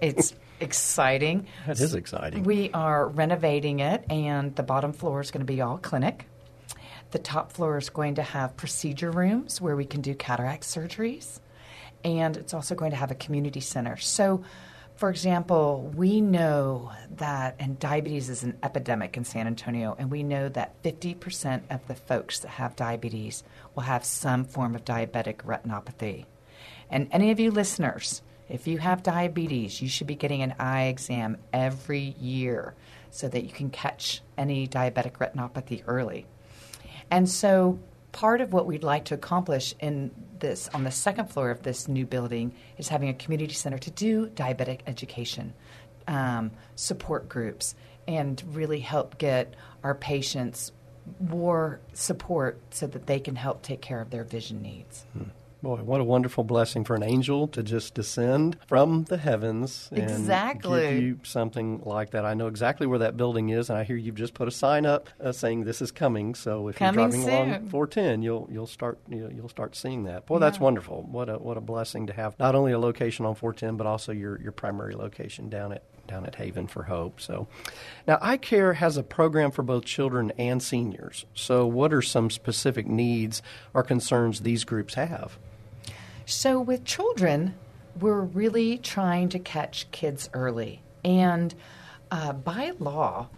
It's 0.00 0.34
exciting. 0.60 1.46
That 1.66 1.80
is 1.80 1.94
exciting. 1.94 2.44
We 2.44 2.70
are 2.72 3.08
renovating 3.08 3.80
it, 3.80 4.04
and 4.10 4.54
the 4.56 4.62
bottom 4.62 4.92
floor 4.92 5.20
is 5.20 5.30
going 5.30 5.46
to 5.46 5.52
be 5.52 5.60
all 5.60 5.78
clinic. 5.78 6.26
The 7.10 7.18
top 7.18 7.52
floor 7.52 7.78
is 7.78 7.88
going 7.88 8.16
to 8.16 8.22
have 8.22 8.56
procedure 8.56 9.10
rooms 9.10 9.60
where 9.60 9.76
we 9.76 9.86
can 9.86 10.02
do 10.02 10.14
cataract 10.14 10.64
surgeries, 10.64 11.40
and 12.04 12.36
it's 12.36 12.54
also 12.54 12.74
going 12.74 12.90
to 12.90 12.96
have 12.96 13.10
a 13.10 13.14
community 13.14 13.60
center. 13.60 13.96
So, 13.96 14.44
for 14.96 15.10
example, 15.10 15.92
we 15.94 16.20
know 16.20 16.90
that, 17.16 17.54
and 17.60 17.78
diabetes 17.78 18.28
is 18.28 18.42
an 18.42 18.58
epidemic 18.62 19.16
in 19.16 19.24
San 19.24 19.46
Antonio, 19.46 19.96
and 19.98 20.10
we 20.10 20.22
know 20.22 20.48
that 20.50 20.82
50% 20.82 21.62
of 21.70 21.86
the 21.86 21.94
folks 21.94 22.40
that 22.40 22.48
have 22.48 22.76
diabetes 22.76 23.44
will 23.74 23.84
have 23.84 24.04
some 24.04 24.44
form 24.44 24.74
of 24.74 24.84
diabetic 24.84 25.36
retinopathy. 25.44 26.26
And 26.90 27.08
any 27.12 27.30
of 27.30 27.40
you 27.40 27.50
listeners, 27.50 28.22
if 28.48 28.66
you 28.66 28.78
have 28.78 29.02
diabetes, 29.02 29.82
you 29.82 29.88
should 29.88 30.06
be 30.06 30.14
getting 30.14 30.42
an 30.42 30.54
eye 30.58 30.84
exam 30.84 31.36
every 31.52 32.14
year 32.20 32.74
so 33.10 33.28
that 33.28 33.44
you 33.44 33.50
can 33.50 33.70
catch 33.70 34.22
any 34.36 34.66
diabetic 34.66 35.12
retinopathy 35.12 35.82
early. 35.86 36.26
And 37.10 37.28
so, 37.28 37.78
part 38.12 38.40
of 38.40 38.52
what 38.52 38.66
we'd 38.66 38.82
like 38.82 39.06
to 39.06 39.14
accomplish 39.14 39.74
in 39.80 40.10
this 40.38 40.68
on 40.72 40.84
the 40.84 40.90
second 40.90 41.30
floor 41.30 41.50
of 41.50 41.62
this 41.62 41.88
new 41.88 42.06
building 42.06 42.54
is 42.76 42.88
having 42.88 43.08
a 43.08 43.14
community 43.14 43.54
center 43.54 43.78
to 43.78 43.90
do 43.90 44.28
diabetic 44.28 44.80
education, 44.86 45.52
um, 46.06 46.50
support 46.74 47.28
groups, 47.28 47.74
and 48.06 48.42
really 48.52 48.80
help 48.80 49.18
get 49.18 49.54
our 49.82 49.94
patients 49.94 50.72
more 51.20 51.80
support 51.92 52.60
so 52.70 52.86
that 52.86 53.06
they 53.06 53.20
can 53.20 53.36
help 53.36 53.62
take 53.62 53.80
care 53.80 54.00
of 54.00 54.10
their 54.10 54.24
vision 54.24 54.62
needs. 54.62 55.06
Hmm. 55.12 55.30
Boy, 55.60 55.78
what 55.78 56.00
a 56.00 56.04
wonderful 56.04 56.44
blessing 56.44 56.84
for 56.84 56.94
an 56.94 57.02
angel 57.02 57.48
to 57.48 57.64
just 57.64 57.94
descend 57.94 58.56
from 58.68 59.04
the 59.04 59.16
heavens 59.16 59.88
and 59.90 60.02
exactly. 60.02 60.82
give 60.82 61.02
you 61.02 61.20
something 61.24 61.82
like 61.84 62.10
that. 62.10 62.24
I 62.24 62.34
know 62.34 62.46
exactly 62.46 62.86
where 62.86 63.00
that 63.00 63.16
building 63.16 63.48
is, 63.48 63.68
and 63.68 63.76
I 63.76 63.82
hear 63.82 63.96
you've 63.96 64.14
just 64.14 64.34
put 64.34 64.46
a 64.46 64.52
sign 64.52 64.86
up 64.86 65.08
uh, 65.20 65.32
saying 65.32 65.64
this 65.64 65.82
is 65.82 65.90
coming. 65.90 66.36
So 66.36 66.68
if 66.68 66.76
coming 66.76 67.00
you're 67.00 67.08
driving 67.08 67.22
soon. 67.22 67.50
along 67.50 67.68
410, 67.70 68.22
you'll 68.22 68.48
you'll 68.52 68.68
start 68.68 69.00
you 69.08 69.16
know, 69.16 69.30
you'll 69.34 69.48
start 69.48 69.74
seeing 69.74 70.04
that. 70.04 70.26
Boy, 70.26 70.36
yeah. 70.36 70.40
that's 70.40 70.60
wonderful. 70.60 71.02
What 71.02 71.28
a 71.28 71.38
what 71.38 71.56
a 71.56 71.60
blessing 71.60 72.06
to 72.06 72.12
have 72.12 72.38
not 72.38 72.54
only 72.54 72.70
a 72.70 72.78
location 72.78 73.26
on 73.26 73.34
410, 73.34 73.76
but 73.76 73.86
also 73.86 74.12
your 74.12 74.40
your 74.40 74.52
primary 74.52 74.94
location 74.94 75.48
down 75.48 75.72
at 75.72 75.82
down 76.06 76.24
at 76.24 76.36
Haven 76.36 76.68
for 76.68 76.84
Hope. 76.84 77.20
So, 77.20 77.48
now 78.06 78.16
iCare 78.18 78.76
has 78.76 78.96
a 78.96 79.02
program 79.02 79.50
for 79.50 79.62
both 79.62 79.84
children 79.84 80.32
and 80.38 80.62
seniors. 80.62 81.26
So, 81.34 81.66
what 81.66 81.92
are 81.92 82.00
some 82.00 82.30
specific 82.30 82.86
needs 82.86 83.42
or 83.74 83.82
concerns 83.82 84.40
these 84.40 84.62
groups 84.62 84.94
have? 84.94 85.36
So, 86.30 86.60
with 86.60 86.84
children, 86.84 87.54
we're 87.98 88.20
really 88.20 88.76
trying 88.76 89.30
to 89.30 89.38
catch 89.38 89.90
kids 89.92 90.28
early. 90.34 90.82
And 91.02 91.54
uh, 92.10 92.34
by 92.34 92.72
law 92.78 93.28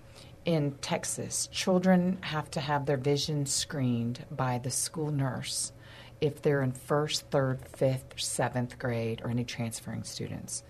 in 0.44 0.72
Texas, 0.80 1.48
children 1.52 2.18
have 2.22 2.50
to 2.50 2.60
have 2.60 2.86
their 2.86 2.96
vision 2.96 3.46
screened 3.46 4.26
by 4.32 4.58
the 4.58 4.72
school 4.72 5.12
nurse 5.12 5.70
if 6.20 6.42
they're 6.42 6.62
in 6.62 6.72
first, 6.72 7.30
third, 7.30 7.60
fifth, 7.76 8.14
seventh 8.16 8.76
grade, 8.76 9.22
or 9.22 9.30
any 9.30 9.44
transferring 9.44 10.02
students. 10.02 10.64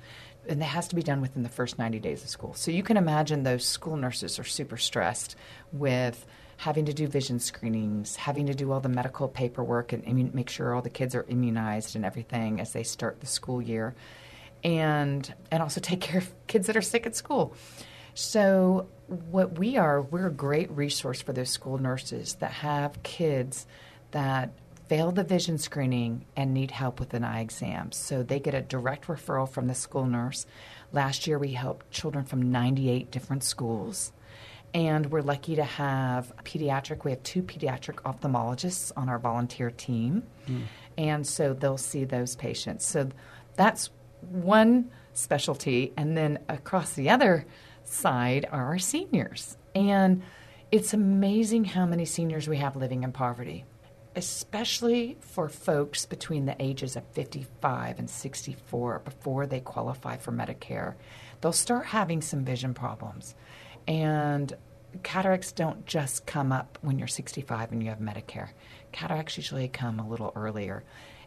And 0.46 0.60
that 0.60 0.66
has 0.66 0.88
to 0.88 0.96
be 0.96 1.02
done 1.02 1.22
within 1.22 1.42
the 1.42 1.48
first 1.48 1.78
90 1.78 2.00
days 2.00 2.22
of 2.22 2.28
school. 2.28 2.52
So 2.52 2.70
you 2.70 2.82
can 2.82 2.98
imagine 2.98 3.44
those 3.44 3.64
school 3.64 3.96
nurses 3.96 4.38
are 4.38 4.44
super 4.44 4.76
stressed 4.76 5.36
with 5.72 6.26
having 6.60 6.84
to 6.84 6.92
do 6.92 7.06
vision 7.06 7.40
screenings, 7.40 8.16
having 8.16 8.44
to 8.44 8.52
do 8.52 8.70
all 8.70 8.80
the 8.80 8.88
medical 8.88 9.26
paperwork 9.28 9.94
and 9.94 10.34
make 10.34 10.50
sure 10.50 10.74
all 10.74 10.82
the 10.82 10.90
kids 10.90 11.14
are 11.14 11.24
immunized 11.26 11.96
and 11.96 12.04
everything 12.04 12.60
as 12.60 12.74
they 12.74 12.82
start 12.82 13.18
the 13.20 13.26
school 13.26 13.62
year, 13.62 13.94
and 14.62 15.32
and 15.50 15.62
also 15.62 15.80
take 15.80 16.02
care 16.02 16.18
of 16.18 16.46
kids 16.48 16.66
that 16.66 16.76
are 16.76 16.82
sick 16.82 17.06
at 17.06 17.16
school. 17.16 17.54
So 18.12 18.88
what 19.06 19.58
we 19.58 19.78
are, 19.78 20.02
we're 20.02 20.26
a 20.26 20.32
great 20.32 20.70
resource 20.70 21.22
for 21.22 21.32
those 21.32 21.48
school 21.48 21.78
nurses 21.78 22.34
that 22.40 22.52
have 22.52 23.02
kids 23.02 23.66
that 24.10 24.50
fail 24.86 25.12
the 25.12 25.24
vision 25.24 25.56
screening 25.56 26.26
and 26.36 26.52
need 26.52 26.72
help 26.72 27.00
with 27.00 27.14
an 27.14 27.24
eye 27.24 27.40
exam. 27.40 27.90
So 27.92 28.22
they 28.22 28.38
get 28.38 28.52
a 28.52 28.60
direct 28.60 29.06
referral 29.06 29.48
from 29.48 29.66
the 29.66 29.74
school 29.74 30.04
nurse. 30.04 30.44
Last 30.92 31.26
year 31.26 31.38
we 31.38 31.52
helped 31.52 31.90
children 31.90 32.26
from 32.26 32.52
98 32.52 33.10
different 33.10 33.44
schools 33.44 34.12
and 34.72 35.06
we're 35.06 35.22
lucky 35.22 35.56
to 35.56 35.64
have 35.64 36.32
pediatric. 36.44 37.04
We 37.04 37.10
have 37.10 37.22
two 37.22 37.42
pediatric 37.42 37.96
ophthalmologists 38.02 38.92
on 38.96 39.08
our 39.08 39.18
volunteer 39.18 39.70
team. 39.70 40.22
Mm. 40.48 40.62
And 40.96 41.26
so 41.26 41.54
they'll 41.54 41.78
see 41.78 42.04
those 42.04 42.36
patients. 42.36 42.84
So 42.84 43.08
that's 43.56 43.90
one 44.20 44.90
specialty. 45.12 45.92
And 45.96 46.16
then 46.16 46.38
across 46.48 46.92
the 46.92 47.10
other 47.10 47.46
side 47.84 48.46
are 48.50 48.66
our 48.66 48.78
seniors. 48.78 49.56
And 49.74 50.22
it's 50.70 50.94
amazing 50.94 51.64
how 51.64 51.86
many 51.86 52.04
seniors 52.04 52.48
we 52.48 52.58
have 52.58 52.76
living 52.76 53.02
in 53.02 53.10
poverty, 53.10 53.64
especially 54.14 55.16
for 55.20 55.48
folks 55.48 56.06
between 56.06 56.46
the 56.46 56.56
ages 56.60 56.94
of 56.94 57.04
55 57.12 57.98
and 57.98 58.08
64 58.08 59.00
before 59.00 59.46
they 59.46 59.60
qualify 59.60 60.16
for 60.16 60.30
Medicare. 60.30 60.94
They'll 61.40 61.52
start 61.52 61.86
having 61.86 62.22
some 62.22 62.44
vision 62.44 62.74
problems. 62.74 63.34
And 63.90 64.52
cataracts 65.02 65.50
don't 65.50 65.84
just 65.84 66.24
come 66.24 66.52
up 66.52 66.78
when 66.80 66.96
you're 66.96 67.08
65 67.08 67.72
and 67.72 67.82
you 67.82 67.88
have 67.88 67.98
Medicare. 67.98 68.50
Cataracts 68.92 69.36
usually 69.36 69.66
come 69.66 69.98
a 69.98 70.08
little 70.08 70.32
earlier. 70.36 70.84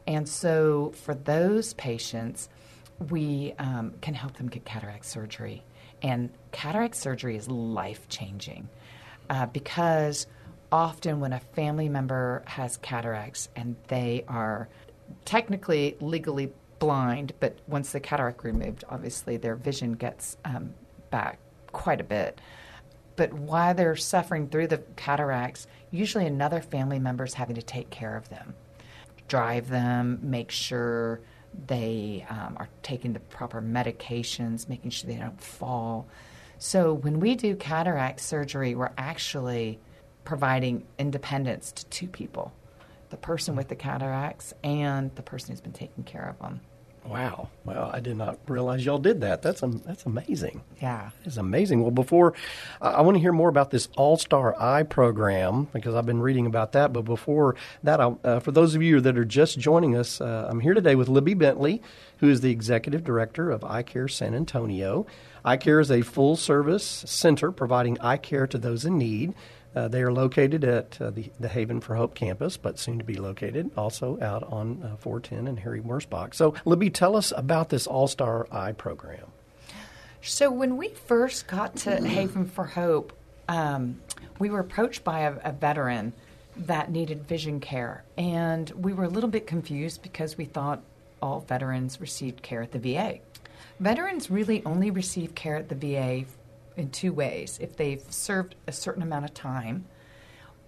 And 0.08 0.28
so 0.28 0.94
for 0.96 1.14
those 1.14 1.74
patients, 1.74 2.48
we 3.10 3.54
um, 3.60 3.94
can 4.00 4.14
help 4.14 4.38
them 4.38 4.48
get 4.48 4.64
cataract 4.64 5.06
surgery. 5.06 5.62
And 6.02 6.30
cataract 6.54 6.96
surgery 6.96 7.36
is 7.36 7.50
life 7.50 8.08
changing 8.08 8.70
uh, 9.30 9.48
because 9.48 10.26
often 10.72 11.20
when 11.20 11.34
a 11.34 11.42
family 11.42 11.90
member 11.90 12.44
has 12.46 12.78
cataracts 12.78 13.50
and 13.58 13.76
they 13.90 14.24
are 14.30 14.70
technically 15.26 15.98
legally 16.00 16.54
blind, 16.80 17.34
but 17.42 17.58
once 17.68 17.92
the 17.92 18.00
cataract 18.00 18.46
removed, 18.46 18.86
obviously 18.88 19.36
their 19.36 19.58
vision 19.58 19.94
gets 19.94 20.38
um, 20.46 20.74
back 21.12 21.40
quite 21.74 22.00
a 22.00 22.06
bit. 22.06 22.40
But 23.16 23.34
while 23.34 23.74
they're 23.74 23.96
suffering 23.96 24.48
through 24.48 24.68
the 24.68 24.80
cataracts, 24.96 25.68
usually 25.92 26.26
another 26.26 26.62
family 26.62 27.00
member 27.00 27.24
is 27.24 27.34
having 27.34 27.56
to 27.56 27.62
take 27.62 27.90
care 27.90 28.16
of 28.16 28.30
them, 28.30 28.56
drive 29.28 29.70
them, 29.70 30.20
make 30.24 30.50
sure 30.50 31.20
they 31.68 32.26
um, 32.30 32.56
are 32.58 32.70
taking 32.82 33.14
the 33.14 33.20
proper 33.20 33.62
medications, 33.62 34.68
making 34.68 34.92
sure 34.92 35.10
they 35.10 35.18
don't 35.18 35.40
fall. 35.40 36.08
So 36.58 36.94
when 36.94 37.20
we 37.20 37.36
do 37.36 37.56
cataract 37.56 38.20
surgery, 38.20 38.74
we're 38.74 38.92
actually 38.98 39.80
providing 40.24 40.86
independence 40.98 41.72
to 41.74 41.86
two 41.88 42.08
people 42.08 42.54
the 43.10 43.18
person 43.18 43.56
with 43.56 43.68
the 43.68 43.76
cataracts 43.76 44.56
and 44.64 45.14
the 45.14 45.22
person 45.22 45.52
who's 45.52 45.62
been 45.62 45.72
taking 45.72 46.04
care 46.04 46.28
of 46.28 46.40
them. 46.40 46.62
Wow. 47.06 47.50
Well, 47.66 47.90
I 47.94 48.00
did 48.00 48.16
not 48.16 48.40
realize 48.48 48.86
y'all 48.86 48.98
did 48.98 49.22
that. 49.22 49.42
That's 49.42 49.62
um, 49.62 49.82
that's 49.86 50.06
amazing. 50.06 50.62
Yeah. 50.82 51.10
It's 51.26 51.38
amazing. 51.38 51.82
Well, 51.82 51.92
before 51.92 52.34
uh, 52.82 52.94
I 52.98 53.02
want 53.02 53.16
to 53.16 53.22
hear 53.22 53.34
more 53.34 53.50
about 53.50 53.72
this 53.72 53.90
All 53.98 54.18
Star 54.18 54.56
Eye 54.62 54.84
program 54.84 55.68
because 55.74 55.96
I've 55.96 56.06
been 56.06 56.22
reading 56.22 56.46
about 56.46 56.72
that. 56.74 56.94
But 56.94 57.02
before 57.02 57.56
that, 57.84 58.00
uh, 58.00 58.40
for 58.40 58.52
those 58.52 58.74
of 58.76 58.82
you 58.82 59.02
that 59.02 59.18
are 59.18 59.26
just 59.26 59.60
joining 59.60 59.96
us, 59.98 60.22
uh, 60.22 60.48
I'm 60.50 60.62
here 60.62 60.74
today 60.74 60.96
with 60.96 61.10
Libby 61.10 61.34
Bentley, 61.34 61.82
who 62.20 62.30
is 62.30 62.42
the 62.42 62.52
executive 62.52 63.04
director 63.04 63.52
of 63.52 63.64
I 63.64 63.84
Care 63.84 64.08
San 64.08 64.34
Antonio. 64.34 65.06
I 65.44 65.58
Care 65.58 65.82
is 65.82 65.92
a 65.92 66.02
full 66.02 66.38
service 66.38 67.04
center 67.06 67.52
providing 67.52 68.00
eye 68.00 68.18
care 68.18 68.48
to 68.48 68.58
those 68.58 68.86
in 68.86 68.98
need. 68.98 69.34
Uh, 69.76 69.88
they 69.88 70.02
are 70.02 70.12
located 70.12 70.64
at 70.64 71.02
uh, 71.02 71.10
the, 71.10 71.32
the 71.40 71.48
Haven 71.48 71.82
for 71.82 71.96
Hope 71.96 72.14
campus, 72.14 72.58
but 72.58 72.78
soon 72.78 73.00
to 73.00 73.04
be 73.04 73.16
located 73.16 73.72
also 73.76 74.20
out 74.22 74.44
on 74.44 74.84
uh, 74.84 74.96
410 74.98 75.48
and 75.48 75.60
Harry 75.60 75.82
Wurzbach. 75.82 76.36
So, 76.36 76.54
Libby, 76.66 76.90
tell 76.90 77.16
us 77.16 77.34
about 77.36 77.70
this 77.70 77.88
All 77.88 78.08
Star 78.08 78.48
Eye 78.52 78.74
program. 78.74 79.26
So, 80.22 80.52
when 80.52 80.78
we 80.78 80.90
first 80.90 81.48
got 81.48 81.76
to 81.78 81.96
Haven 82.08 82.46
for 82.46 82.66
Hope, 82.66 83.14
um, 83.50 84.00
we 84.40 84.50
were 84.50 84.60
approached 84.60 85.04
by 85.04 85.22
a, 85.22 85.36
a 85.44 85.52
veteran 85.52 86.14
that 86.56 86.92
needed 86.92 87.28
vision 87.28 87.60
care, 87.60 88.04
and 88.18 88.70
we 88.72 88.94
were 88.94 89.06
a 89.06 89.10
little 89.10 89.30
bit 89.30 89.48
confused 89.48 90.04
because 90.04 90.38
we 90.38 90.46
thought 90.46 90.82
all 91.22 91.40
veterans 91.40 92.00
received 92.00 92.44
care 92.44 92.62
at 92.62 92.72
the 92.72 92.80
VA. 92.80 93.20
Veterans 93.80 94.30
really 94.30 94.64
only 94.66 94.92
receive 94.92 95.34
care 95.34 95.56
at 95.56 95.70
the 95.70 95.76
VA 95.76 96.26
in 96.78 96.90
two 96.90 97.14
ways 97.14 97.60
if 97.62 97.76
they've 97.76 98.04
served 98.10 98.56
a 98.68 98.72
certain 98.72 99.04
amount 99.04 99.26
of 99.26 99.34
time 99.34 99.86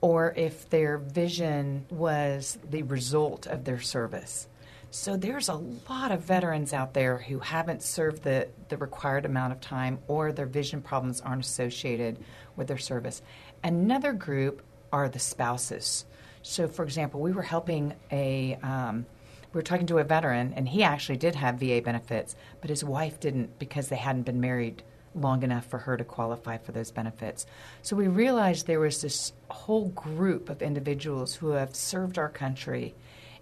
or 0.02 0.34
if 0.36 0.70
their 0.70 0.98
vision 0.98 1.86
was 1.90 2.58
the 2.70 2.84
result 2.84 3.48
of 3.48 3.64
their 3.64 3.80
service. 3.80 4.48
So 4.92 5.18
there's 5.18 5.50
a 5.50 5.62
lot 5.90 6.12
of 6.12 6.22
veterans 6.22 6.72
out 6.72 6.94
there 6.94 7.18
who 7.18 7.40
haven't 7.40 7.84
served 7.84 8.24
the, 8.24 8.48
the 8.70 8.78
required 8.78 9.26
amount 9.26 9.52
of 9.52 9.60
time 9.60 10.00
or 10.08 10.32
their 10.32 10.46
vision 10.46 10.82
problems 10.82 11.22
aren't 11.22 11.44
associated 11.44 12.18
with 12.56 12.68
their 12.68 12.78
service. 12.78 13.22
Another 13.64 14.14
group 14.14 14.62
are 14.94 15.10
the 15.10 15.20
spouses. 15.20 16.06
So, 16.44 16.68
for 16.68 16.84
example, 16.84 17.20
we 17.20 17.32
were 17.32 17.42
helping 17.42 17.94
a, 18.12 18.56
um, 18.62 19.06
we 19.52 19.58
were 19.58 19.64
talking 19.64 19.88
to 19.88 19.98
a 19.98 20.04
veteran, 20.04 20.54
and 20.56 20.70
he 20.70 20.84
actually 20.84 21.18
did 21.18 21.36
have 21.36 21.60
VA 21.60 21.82
benefits, 21.84 22.36
but 22.62 22.70
his 22.70 22.84
wife 22.84 23.20
didn't 23.20 23.58
because 23.60 23.90
they 23.90 23.96
hadn't 23.96 24.24
been 24.24 24.40
married 24.40 24.84
long 25.16 25.44
enough 25.44 25.66
for 25.66 25.80
her 25.80 25.98
to 25.98 26.04
qualify 26.04 26.58
for 26.58 26.72
those 26.72 26.92
benefits. 26.92 27.46
So 27.82 27.96
we 27.96 28.08
realized 28.08 28.68
there 28.68 28.80
was 28.80 29.02
this 29.02 29.34
whole 29.50 29.90
group 29.90 30.50
of 30.50 30.62
individuals 30.62 31.34
who 31.36 31.50
have 31.50 31.76
served 31.76 32.18
our 32.18 32.30
country 32.30 32.96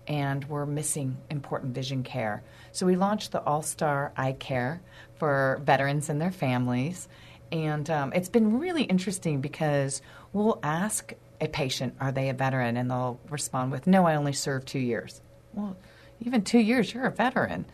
and 0.07 0.43
were 0.45 0.65
missing 0.65 1.17
important 1.29 1.73
vision 1.73 2.03
care. 2.03 2.43
So 2.71 2.85
we 2.85 2.95
launched 2.95 3.31
the 3.31 3.41
All 3.41 3.61
Star 3.61 4.11
Eye 4.17 4.33
Care 4.33 4.81
for 5.15 5.61
veterans 5.63 6.09
and 6.09 6.19
their 6.19 6.31
families. 6.31 7.07
And 7.51 7.89
um, 7.89 8.13
it's 8.13 8.29
been 8.29 8.59
really 8.59 8.83
interesting 8.83 9.41
because 9.41 10.01
we'll 10.33 10.59
ask 10.63 11.13
a 11.39 11.47
patient, 11.47 11.95
Are 11.99 12.11
they 12.11 12.29
a 12.29 12.33
veteran? 12.33 12.77
And 12.77 12.89
they'll 12.89 13.19
respond 13.29 13.71
with, 13.71 13.87
No, 13.87 14.05
I 14.05 14.15
only 14.15 14.33
served 14.33 14.67
two 14.67 14.79
years. 14.79 15.21
Well, 15.53 15.77
even 16.21 16.43
two 16.43 16.59
years, 16.59 16.93
you're 16.93 17.05
a 17.05 17.11
veteran. 17.11 17.65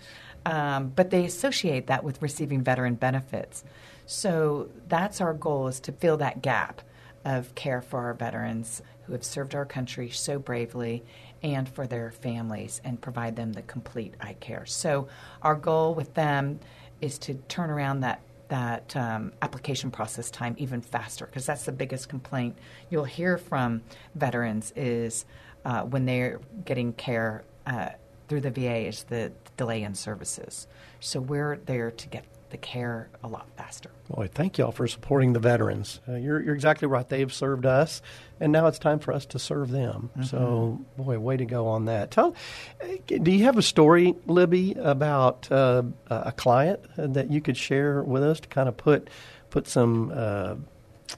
Um, 0.46 0.90
but 0.96 1.10
they 1.10 1.26
associate 1.26 1.88
that 1.88 2.04
with 2.04 2.22
receiving 2.22 2.62
veteran 2.62 2.96
benefits. 2.96 3.64
So 4.12 4.70
that's 4.88 5.22
our 5.22 5.36
goal 5.36 5.68
is 5.68 5.80
to 5.82 5.92
fill 5.92 6.18
that 6.18 6.42
gap 6.42 6.82
of 7.26 7.54
care 7.54 7.80
for 7.80 8.00
our 8.00 8.16
veterans 8.16 8.82
who 9.04 9.14
have 9.14 9.24
served 9.24 9.54
our 9.54 9.66
country 9.66 10.10
so 10.10 10.40
bravely 10.40 11.04
and 11.44 11.70
for 11.70 11.86
their 11.86 12.10
families 12.10 12.82
and 12.84 13.00
provide 13.00 13.36
them 13.36 13.54
the 13.54 13.62
complete 13.62 14.16
eye 14.20 14.36
care. 14.40 14.66
So 14.66 15.10
our 15.44 15.54
goal 15.54 15.94
with 15.94 16.16
them 16.16 16.60
is 17.02 17.20
to 17.20 17.36
turn 17.50 17.70
around 17.70 18.00
that 18.00 18.22
that 18.48 18.96
um, 18.96 19.32
application 19.44 19.92
process 19.92 20.32
time 20.32 20.56
even 20.58 20.82
faster 20.82 21.28
because 21.28 21.46
that's 21.46 21.66
the 21.66 21.72
biggest 21.72 22.10
complaint 22.10 22.58
you'll 22.90 23.04
hear 23.04 23.38
from 23.38 23.84
veterans 24.16 24.74
is 24.76 25.26
uh, 25.66 25.84
when 25.84 26.06
they're 26.06 26.42
getting 26.66 26.94
care 26.94 27.44
uh, 27.68 27.90
through 28.28 28.42
the 28.42 28.50
VA 28.50 28.88
is 28.88 29.04
the 29.04 29.32
delay 29.56 29.84
in 29.84 29.94
services. 29.94 30.68
So 31.00 31.20
we're 31.20 31.58
there 31.58 31.92
to 31.92 32.08
get 32.08 32.26
the 32.50 32.58
care 32.58 33.10
a 33.24 33.28
lot 33.28 33.48
faster. 33.58 33.92
Boy, 34.10 34.30
thank 34.34 34.58
y'all 34.58 34.72
for 34.72 34.88
supporting 34.88 35.34
the 35.34 35.40
veterans. 35.40 36.00
Uh, 36.08 36.16
you're, 36.16 36.42
you're 36.42 36.56
exactly 36.56 36.88
right. 36.88 37.08
They've 37.08 37.32
served 37.32 37.66
us, 37.66 38.02
and 38.40 38.52
now 38.52 38.68
it's 38.68 38.80
time 38.80 39.00
for 39.00 39.14
us 39.14 39.26
to 39.28 39.40
serve 39.40 39.70
them. 39.70 40.10
Mm-hmm. 40.12 40.24
So, 40.24 40.82
boy, 40.98 41.20
way 41.20 41.38
to 41.38 41.46
go 41.46 41.68
on 41.68 41.86
that. 41.86 42.12
Tell, 42.12 42.36
uh, 42.82 42.88
do 43.08 43.32
you 43.32 43.44
have 43.46 43.58
a 43.58 43.62
story, 43.62 44.16
Libby, 44.26 44.74
about 44.74 45.52
uh, 45.52 45.84
a 46.10 46.32
client 46.32 46.80
that 46.98 47.32
you 47.32 47.42
could 47.42 47.58
share 47.58 48.02
with 48.04 48.24
us 48.24 48.40
to 48.40 48.48
kind 48.48 48.68
of 48.68 48.78
put 48.78 49.10
put 49.50 49.68
some 49.68 50.12
uh, 50.16 50.56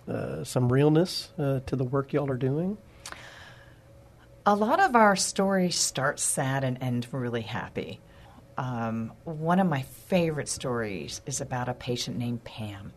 uh 0.09 0.43
some 0.43 0.71
realness 0.71 1.31
uh, 1.37 1.59
to 1.65 1.75
the 1.75 1.83
work 1.83 2.13
y'all 2.13 2.31
are 2.31 2.37
doing? 2.37 2.77
A 4.45 4.55
lot 4.55 4.79
of 4.79 4.95
our 4.95 5.15
stories 5.15 5.75
start 5.75 6.19
sad 6.19 6.63
and 6.63 6.81
end 6.81 7.07
really 7.11 7.43
happy. 7.43 7.99
Um, 8.61 9.13
one 9.23 9.59
of 9.59 9.65
my 9.65 9.81
favorite 9.81 10.47
stories 10.47 11.19
is 11.25 11.41
about 11.41 11.67
a 11.67 11.73
patient 11.73 12.19
named 12.19 12.43
Pam. 12.43 12.93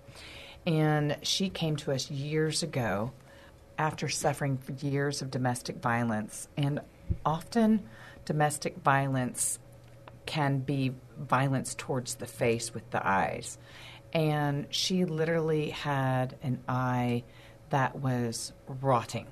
And 0.66 1.16
she 1.23 1.49
came 1.49 1.76
to 1.76 1.92
us 1.92 2.11
years 2.11 2.62
ago 2.62 3.12
after 3.79 4.11
suffering 4.11 4.59
years 4.83 5.22
of 5.22 5.31
domestic 5.31 5.77
violence. 5.77 6.48
And 6.59 6.81
often, 7.24 7.88
domestic 8.27 8.77
violence 8.77 9.59
can 10.27 10.59
be 10.59 10.92
violence 11.18 11.74
towards 11.74 12.16
the 12.16 12.27
face 12.27 12.74
with 12.74 12.90
the 12.90 13.07
eyes. 13.07 13.57
And 14.12 14.66
she 14.68 15.07
literally 15.07 15.70
had 15.70 16.37
an 16.42 16.62
eye 16.68 17.24
that 17.70 17.96
was 17.96 18.53
rotting. 18.68 19.29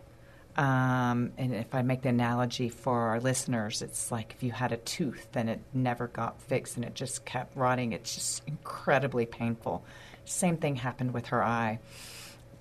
Um, 0.56 1.32
and 1.38 1.54
if 1.54 1.74
I 1.74 1.82
make 1.82 2.02
the 2.02 2.10
analogy 2.10 2.68
for 2.68 3.08
our 3.08 3.20
listeners, 3.20 3.80
it's 3.80 4.12
like 4.12 4.34
if 4.36 4.42
you 4.42 4.52
had 4.52 4.72
a 4.72 4.76
tooth 4.76 5.28
and 5.34 5.48
it 5.48 5.60
never 5.72 6.08
got 6.08 6.40
fixed 6.42 6.76
and 6.76 6.84
it 6.84 6.94
just 6.94 7.24
kept 7.24 7.56
rotting. 7.56 7.92
It's 7.92 8.14
just 8.14 8.42
incredibly 8.46 9.24
painful. 9.24 9.82
Same 10.24 10.58
thing 10.58 10.76
happened 10.76 11.14
with 11.14 11.26
her 11.28 11.42
eye. 11.42 11.78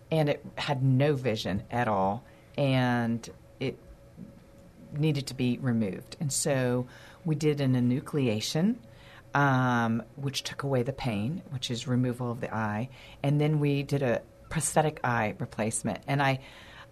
And 0.09 0.29
it 0.29 0.45
had 0.55 0.83
no 0.83 1.15
vision 1.15 1.63
at 1.69 1.87
all. 1.87 2.23
And 2.57 3.29
it 3.59 3.77
needed 4.97 5.27
to 5.27 5.33
be 5.33 5.57
removed. 5.61 6.15
And 6.19 6.31
so 6.31 6.87
we 7.25 7.35
did 7.35 7.59
an 7.59 7.75
enucleation, 7.75 8.75
um, 9.33 10.03
which 10.15 10.43
took 10.43 10.63
away 10.63 10.83
the 10.83 10.93
pain, 10.93 11.41
which 11.49 11.69
is 11.69 11.87
removal 11.87 12.31
of 12.31 12.39
the 12.39 12.53
eye. 12.53 12.89
And 13.21 13.39
then 13.39 13.59
we 13.59 13.83
did 13.83 14.01
a 14.01 14.21
prosthetic 14.49 14.99
eye 15.03 15.35
replacement. 15.39 15.99
And 16.07 16.21
I 16.21 16.39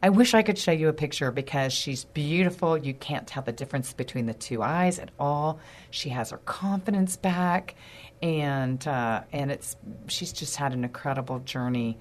I 0.01 0.09
wish 0.09 0.33
I 0.33 0.43
could 0.43 0.57
show 0.57 0.71
you 0.71 0.87
a 0.87 0.93
picture 0.93 1.29
because 1.29 1.73
she's 1.73 2.05
beautiful. 2.05 2.77
You 2.77 2.93
can't 2.93 3.27
tell 3.27 3.43
the 3.43 3.51
difference 3.51 3.91
between 3.91 4.27
the 4.27 4.33
two 4.33 4.63
eyes 4.63 4.97
at 4.97 5.09
all. 5.19 5.59
She 5.91 6.09
has 6.09 6.29
her 6.29 6.37
confidence 6.37 7.17
back, 7.17 7.75
and 8.21 8.85
uh, 8.87 9.23
and 9.33 9.51
it's 9.51 9.75
she's 10.07 10.31
just 10.31 10.55
had 10.55 10.71
an 10.71 10.85
incredible 10.85 11.39
journey. 11.39 11.97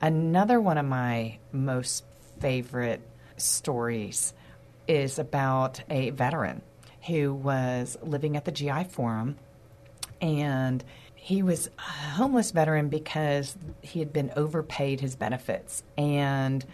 Another 0.00 0.60
one 0.60 0.78
of 0.78 0.86
my 0.86 1.38
most 1.52 2.04
favorite 2.40 3.02
stories 3.36 4.32
is 4.88 5.18
about 5.18 5.82
a 5.90 6.10
veteran 6.10 6.62
who 7.06 7.34
was 7.34 7.98
living 8.02 8.36
at 8.38 8.46
the 8.46 8.52
GI 8.52 8.84
Forum, 8.84 9.36
and 10.22 10.82
he 11.14 11.42
was 11.42 11.68
a 11.78 11.82
homeless 11.82 12.50
veteran 12.50 12.88
because 12.88 13.56
he 13.82 13.98
had 13.98 14.12
been 14.12 14.32
overpaid 14.36 15.00
his 15.00 15.16
benefits 15.16 15.82
and 15.98 16.64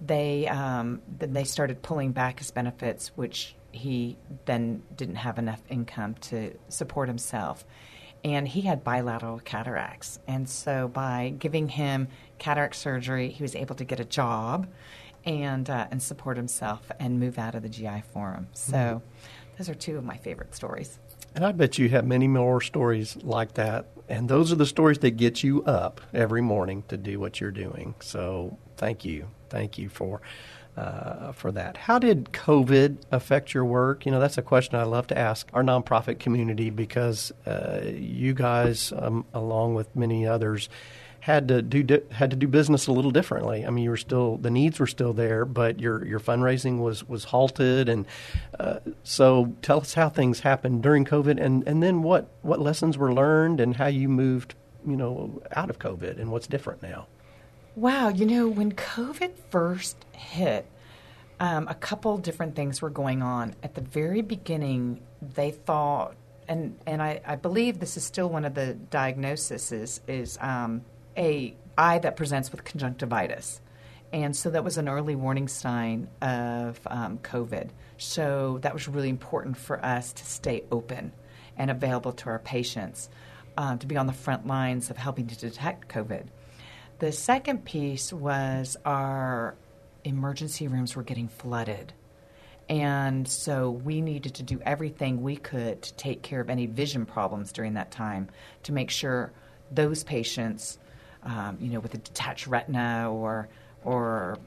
they 0.00 0.48
um, 0.48 1.02
then 1.18 1.32
they 1.32 1.44
started 1.44 1.82
pulling 1.82 2.12
back 2.12 2.38
his 2.38 2.50
benefits, 2.50 3.08
which 3.16 3.56
he 3.72 4.16
then 4.44 4.82
didn't 4.94 5.16
have 5.16 5.38
enough 5.38 5.60
income 5.68 6.14
to 6.14 6.56
support 6.68 7.08
himself. 7.08 7.64
And 8.22 8.48
he 8.48 8.62
had 8.62 8.82
bilateral 8.82 9.38
cataracts. 9.40 10.18
And 10.26 10.48
so, 10.48 10.88
by 10.88 11.34
giving 11.38 11.68
him 11.68 12.08
cataract 12.38 12.76
surgery, 12.76 13.28
he 13.28 13.42
was 13.42 13.54
able 13.54 13.74
to 13.74 13.84
get 13.84 14.00
a 14.00 14.04
job 14.04 14.66
and, 15.26 15.68
uh, 15.68 15.88
and 15.90 16.02
support 16.02 16.36
himself 16.36 16.90
and 16.98 17.20
move 17.20 17.38
out 17.38 17.54
of 17.54 17.62
the 17.62 17.68
GI 17.68 18.02
Forum. 18.12 18.48
So, 18.54 18.76
mm-hmm. 18.76 19.56
those 19.58 19.68
are 19.68 19.74
two 19.74 19.98
of 19.98 20.04
my 20.04 20.16
favorite 20.16 20.54
stories. 20.54 20.98
And 21.34 21.44
I 21.44 21.52
bet 21.52 21.78
you 21.78 21.88
have 21.90 22.06
many 22.06 22.28
more 22.28 22.60
stories 22.60 23.16
like 23.16 23.54
that. 23.54 23.88
And 24.08 24.28
those 24.28 24.52
are 24.52 24.56
the 24.56 24.66
stories 24.66 24.98
that 25.00 25.12
get 25.12 25.42
you 25.42 25.62
up 25.64 26.00
every 26.14 26.42
morning 26.42 26.84
to 26.88 26.96
do 26.96 27.18
what 27.18 27.40
you're 27.40 27.50
doing. 27.50 27.94
So, 28.00 28.56
thank 28.76 29.04
you. 29.04 29.28
Thank 29.48 29.78
you 29.78 29.88
for 29.88 30.20
uh, 30.76 31.32
for 31.32 31.52
that. 31.52 31.76
How 31.76 31.98
did 31.98 32.32
COVID 32.32 32.98
affect 33.12 33.54
your 33.54 33.64
work? 33.64 34.04
You 34.04 34.12
know, 34.12 34.20
that's 34.20 34.38
a 34.38 34.42
question 34.42 34.76
I 34.76 34.84
love 34.84 35.06
to 35.08 35.18
ask 35.18 35.48
our 35.52 35.62
nonprofit 35.62 36.18
community 36.18 36.70
because 36.70 37.32
uh, 37.46 37.80
you 37.84 38.34
guys, 38.34 38.92
um, 38.96 39.24
along 39.32 39.74
with 39.74 39.94
many 39.94 40.26
others, 40.26 40.68
had 41.20 41.48
to 41.48 41.62
do 41.62 42.02
had 42.10 42.30
to 42.30 42.36
do 42.36 42.46
business 42.46 42.86
a 42.86 42.92
little 42.92 43.10
differently. 43.10 43.64
I 43.64 43.70
mean, 43.70 43.84
you 43.84 43.90
were 43.90 43.96
still 43.96 44.36
the 44.36 44.50
needs 44.50 44.78
were 44.78 44.86
still 44.86 45.14
there, 45.14 45.44
but 45.44 45.80
your 45.80 46.04
your 46.04 46.20
fundraising 46.20 46.80
was 46.80 47.08
was 47.08 47.24
halted, 47.24 47.88
and 47.88 48.04
uh, 48.58 48.80
so 49.04 49.54
tell 49.62 49.80
us 49.80 49.94
how 49.94 50.10
things 50.10 50.40
happened 50.40 50.82
during 50.82 51.04
COVID, 51.04 51.42
and 51.42 51.66
and 51.66 51.82
then 51.82 52.02
what 52.02 52.28
what 52.42 52.60
lessons 52.60 52.98
were 52.98 53.14
learned, 53.14 53.60
and 53.60 53.76
how 53.76 53.86
you 53.86 54.08
moved, 54.08 54.54
you 54.86 54.96
know, 54.96 55.40
out 55.52 55.70
of 55.70 55.78
COVID, 55.78 56.20
and 56.20 56.30
what's 56.30 56.46
different 56.46 56.82
now. 56.82 57.06
Wow, 57.76 58.08
you 58.08 58.24
know, 58.24 58.46
when 58.46 58.70
COVID 58.72 59.32
first 59.50 59.96
hit, 60.12 60.64
um, 61.40 61.66
a 61.66 61.74
couple 61.74 62.16
different 62.18 62.54
things 62.54 62.80
were 62.80 62.90
going 62.90 63.20
on. 63.20 63.56
At 63.64 63.74
the 63.74 63.80
very 63.80 64.22
beginning, 64.22 65.00
they 65.20 65.50
thought, 65.50 66.14
and 66.46 66.78
and 66.86 67.02
I, 67.02 67.20
I 67.26 67.34
believe 67.34 67.80
this 67.80 67.96
is 67.96 68.04
still 68.04 68.28
one 68.28 68.44
of 68.44 68.54
the 68.54 68.74
diagnoses 68.74 69.72
is, 69.72 70.00
is 70.06 70.38
um, 70.40 70.82
a 71.16 71.56
eye 71.76 71.98
that 71.98 72.16
presents 72.16 72.52
with 72.52 72.62
conjunctivitis, 72.62 73.60
And 74.14 74.36
so 74.36 74.50
that 74.50 74.62
was 74.62 74.78
an 74.78 74.88
early 74.88 75.16
warning 75.16 75.48
sign 75.48 76.06
of 76.22 76.78
um, 76.86 77.18
COVID. 77.18 77.70
So 77.98 78.58
that 78.62 78.72
was 78.72 78.86
really 78.86 79.08
important 79.08 79.56
for 79.56 79.84
us 79.84 80.12
to 80.12 80.24
stay 80.24 80.62
open 80.70 81.10
and 81.56 81.68
available 81.68 82.12
to 82.12 82.28
our 82.28 82.38
patients, 82.38 83.08
uh, 83.56 83.76
to 83.76 83.86
be 83.88 83.96
on 83.96 84.06
the 84.06 84.12
front 84.12 84.46
lines 84.46 84.88
of 84.88 84.98
helping 84.98 85.26
to 85.26 85.36
detect 85.36 85.88
COVID. 85.88 86.26
The 87.00 87.12
second 87.12 87.64
piece 87.64 88.12
was 88.12 88.76
our 88.84 89.56
emergency 90.04 90.68
rooms 90.68 90.94
were 90.94 91.02
getting 91.02 91.28
flooded. 91.28 91.92
And 92.68 93.28
so 93.28 93.70
we 93.70 94.00
needed 94.00 94.34
to 94.36 94.42
do 94.42 94.60
everything 94.64 95.22
we 95.22 95.36
could 95.36 95.82
to 95.82 95.94
take 95.94 96.22
care 96.22 96.40
of 96.40 96.48
any 96.48 96.66
vision 96.66 97.04
problems 97.04 97.52
during 97.52 97.74
that 97.74 97.90
time 97.90 98.28
to 98.62 98.72
make 98.72 98.90
sure 98.90 99.32
those 99.70 100.04
patients, 100.04 100.78
um, 101.24 101.58
you 101.60 101.70
know, 101.70 101.80
with 101.80 101.94
a 101.94 101.98
detached 101.98 102.46
retina 102.46 103.12
or 103.12 103.48
or 103.82 104.38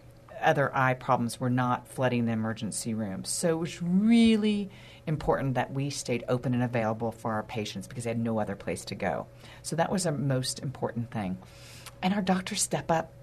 other 0.41 0.75
eye 0.75 0.93
problems 0.93 1.39
were 1.39 1.49
not 1.49 1.87
flooding 1.87 2.25
the 2.25 2.31
emergency 2.31 2.93
rooms. 2.93 3.29
So 3.29 3.49
it 3.49 3.59
was 3.59 3.81
really 3.81 4.69
important 5.05 5.55
that 5.55 5.71
we 5.73 5.89
stayed 5.89 6.23
open 6.27 6.53
and 6.53 6.63
available 6.63 7.11
for 7.11 7.33
our 7.33 7.43
patients 7.43 7.87
because 7.87 8.03
they 8.03 8.09
had 8.11 8.19
no 8.19 8.39
other 8.39 8.55
place 8.55 8.85
to 8.85 8.95
go. 8.95 9.27
So 9.63 9.75
that 9.75 9.91
was 9.91 10.05
our 10.05 10.11
most 10.11 10.59
important 10.59 11.11
thing. 11.11 11.37
And 12.01 12.13
our 12.13 12.21
doctors 12.21 12.61
step 12.61 12.91
up 12.91 13.13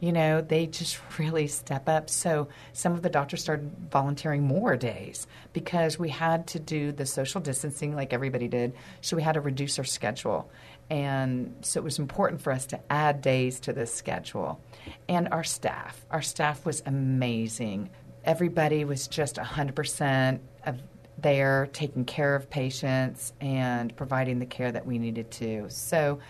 you 0.00 0.12
know, 0.12 0.40
they 0.40 0.66
just 0.66 1.00
really 1.18 1.46
step 1.46 1.88
up. 1.88 2.10
So 2.10 2.48
some 2.72 2.92
of 2.92 3.02
the 3.02 3.10
doctors 3.10 3.42
started 3.42 3.70
volunteering 3.90 4.42
more 4.42 4.76
days 4.76 5.26
because 5.52 5.98
we 5.98 6.08
had 6.08 6.46
to 6.48 6.60
do 6.60 6.92
the 6.92 7.06
social 7.06 7.40
distancing 7.40 7.94
like 7.94 8.12
everybody 8.12 8.48
did. 8.48 8.74
So 9.00 9.16
we 9.16 9.22
had 9.22 9.32
to 9.32 9.40
reduce 9.40 9.78
our 9.78 9.84
schedule. 9.84 10.50
And 10.90 11.54
so 11.60 11.80
it 11.80 11.84
was 11.84 11.98
important 11.98 12.40
for 12.40 12.52
us 12.52 12.66
to 12.66 12.80
add 12.90 13.20
days 13.20 13.60
to 13.60 13.72
this 13.72 13.94
schedule. 13.94 14.60
And 15.08 15.28
our 15.32 15.44
staff, 15.44 16.04
our 16.10 16.22
staff 16.22 16.64
was 16.64 16.82
amazing. 16.86 17.90
Everybody 18.24 18.84
was 18.84 19.06
just 19.06 19.36
100% 19.36 20.38
of 20.64 20.80
there 21.20 21.68
taking 21.72 22.04
care 22.04 22.36
of 22.36 22.48
patients 22.48 23.32
and 23.40 23.94
providing 23.96 24.38
the 24.38 24.46
care 24.46 24.70
that 24.70 24.86
we 24.86 24.98
needed 24.98 25.30
to. 25.32 25.68
So 25.68 26.20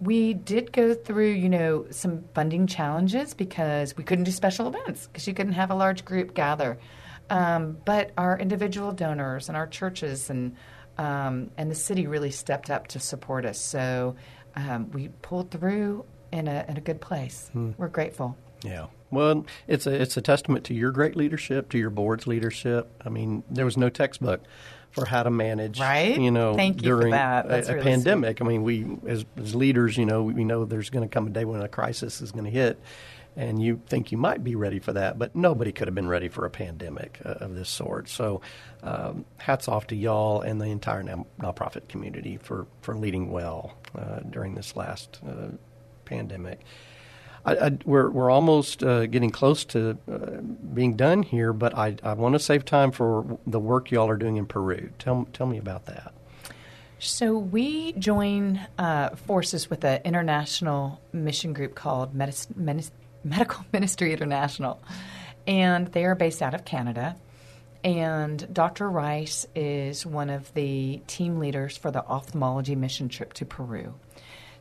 we 0.00 0.34
did 0.34 0.72
go 0.72 0.94
through, 0.94 1.30
you 1.30 1.48
know, 1.48 1.86
some 1.90 2.24
funding 2.34 2.66
challenges 2.66 3.34
because 3.34 3.96
we 3.96 4.04
couldn't 4.04 4.24
do 4.24 4.30
special 4.30 4.68
events 4.68 5.06
because 5.06 5.26
you 5.26 5.34
couldn't 5.34 5.52
have 5.52 5.70
a 5.70 5.74
large 5.74 6.04
group 6.04 6.34
gather. 6.34 6.78
Um, 7.30 7.78
but 7.84 8.10
our 8.18 8.38
individual 8.38 8.92
donors 8.92 9.48
and 9.48 9.56
our 9.56 9.66
churches 9.66 10.30
and 10.30 10.56
um, 10.96 11.50
and 11.56 11.70
the 11.70 11.74
city 11.74 12.06
really 12.06 12.30
stepped 12.30 12.70
up 12.70 12.88
to 12.88 13.00
support 13.00 13.44
us. 13.44 13.60
So 13.60 14.14
um, 14.54 14.90
we 14.92 15.08
pulled 15.22 15.50
through 15.50 16.04
in 16.32 16.48
a 16.48 16.64
in 16.68 16.76
a 16.76 16.80
good 16.80 17.00
place. 17.00 17.48
Hmm. 17.52 17.72
We're 17.78 17.88
grateful. 17.88 18.36
Yeah. 18.62 18.86
Well, 19.14 19.46
it's 19.66 19.86
a 19.86 20.00
it's 20.00 20.16
a 20.16 20.20
testament 20.20 20.64
to 20.66 20.74
your 20.74 20.90
great 20.90 21.16
leadership, 21.16 21.70
to 21.70 21.78
your 21.78 21.90
board's 21.90 22.26
leadership. 22.26 22.90
I 23.04 23.08
mean, 23.08 23.42
there 23.50 23.64
was 23.64 23.76
no 23.76 23.88
textbook 23.88 24.42
for 24.94 25.04
how 25.04 25.24
to 25.24 25.30
manage, 25.30 25.80
right? 25.80 26.18
You 26.18 26.30
know, 26.30 26.54
Thank 26.54 26.82
you 26.82 26.88
during 26.88 27.12
a, 27.12 27.44
a 27.46 27.60
really 27.60 27.82
pandemic. 27.82 28.38
Sweet. 28.38 28.46
I 28.46 28.48
mean, 28.48 28.62
we 28.62 28.86
as, 29.06 29.24
as 29.36 29.54
leaders, 29.54 29.96
you 29.96 30.06
know, 30.06 30.22
we 30.22 30.44
know 30.44 30.64
there's 30.64 30.90
going 30.90 31.06
to 31.06 31.12
come 31.12 31.26
a 31.26 31.30
day 31.30 31.44
when 31.44 31.60
a 31.60 31.68
crisis 31.68 32.20
is 32.20 32.30
going 32.30 32.44
to 32.44 32.50
hit, 32.50 32.80
and 33.36 33.60
you 33.60 33.80
think 33.86 34.12
you 34.12 34.18
might 34.18 34.44
be 34.44 34.54
ready 34.54 34.78
for 34.78 34.92
that, 34.92 35.18
but 35.18 35.34
nobody 35.34 35.72
could 35.72 35.88
have 35.88 35.94
been 35.94 36.08
ready 36.08 36.28
for 36.28 36.46
a 36.46 36.50
pandemic 36.50 37.20
uh, 37.24 37.30
of 37.30 37.54
this 37.54 37.68
sort. 37.68 38.08
So, 38.08 38.40
um, 38.82 39.24
hats 39.36 39.66
off 39.66 39.88
to 39.88 39.96
y'all 39.96 40.42
and 40.42 40.60
the 40.60 40.66
entire 40.66 41.02
nonprofit 41.02 41.88
community 41.88 42.36
for 42.36 42.66
for 42.80 42.96
leading 42.96 43.30
well 43.30 43.76
uh, 43.98 44.20
during 44.20 44.54
this 44.54 44.76
last 44.76 45.18
uh, 45.26 45.48
pandemic. 46.04 46.60
I, 47.44 47.52
I, 47.56 47.78
we're 47.84 48.10
we're 48.10 48.30
almost 48.30 48.82
uh, 48.82 49.06
getting 49.06 49.30
close 49.30 49.64
to 49.66 49.98
uh, 50.10 50.40
being 50.72 50.96
done 50.96 51.22
here, 51.22 51.52
but 51.52 51.76
I, 51.76 51.96
I 52.02 52.14
want 52.14 52.34
to 52.34 52.38
save 52.38 52.64
time 52.64 52.90
for 52.90 53.38
the 53.46 53.60
work 53.60 53.90
y'all 53.90 54.08
are 54.08 54.16
doing 54.16 54.36
in 54.36 54.46
Peru. 54.46 54.90
Tell 54.98 55.26
tell 55.32 55.46
me 55.46 55.58
about 55.58 55.86
that. 55.86 56.14
So 56.98 57.36
we 57.36 57.92
join 57.92 58.60
uh, 58.78 59.10
forces 59.10 59.68
with 59.68 59.84
an 59.84 60.00
international 60.04 61.02
mission 61.12 61.52
group 61.52 61.74
called 61.74 62.14
Medis- 62.14 62.52
Medis- 62.54 62.92
Medical 63.22 63.64
Ministry 63.72 64.12
International, 64.12 64.82
and 65.46 65.88
they 65.88 66.04
are 66.06 66.14
based 66.14 66.40
out 66.40 66.54
of 66.54 66.64
Canada. 66.64 67.16
And 67.82 68.48
Dr. 68.54 68.88
Rice 68.88 69.46
is 69.54 70.06
one 70.06 70.30
of 70.30 70.54
the 70.54 71.02
team 71.06 71.38
leaders 71.38 71.76
for 71.76 71.90
the 71.90 72.02
ophthalmology 72.02 72.74
mission 72.74 73.10
trip 73.10 73.34
to 73.34 73.44
Peru. 73.44 73.94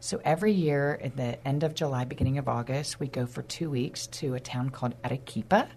So 0.03 0.19
every 0.25 0.51
year 0.51 0.99
at 1.01 1.15
the 1.15 1.47
end 1.47 1.63
of 1.63 1.75
July, 1.75 2.03
beginning 2.03 2.37
of 2.37 2.49
August, 2.49 2.99
we 2.99 3.07
go 3.07 3.25
for 3.25 3.41
two 3.41 3.69
weeks 3.69 4.07
to 4.07 4.33
a 4.33 4.39
town 4.41 4.69
called 4.69 4.95
Arequipa. 5.01 5.69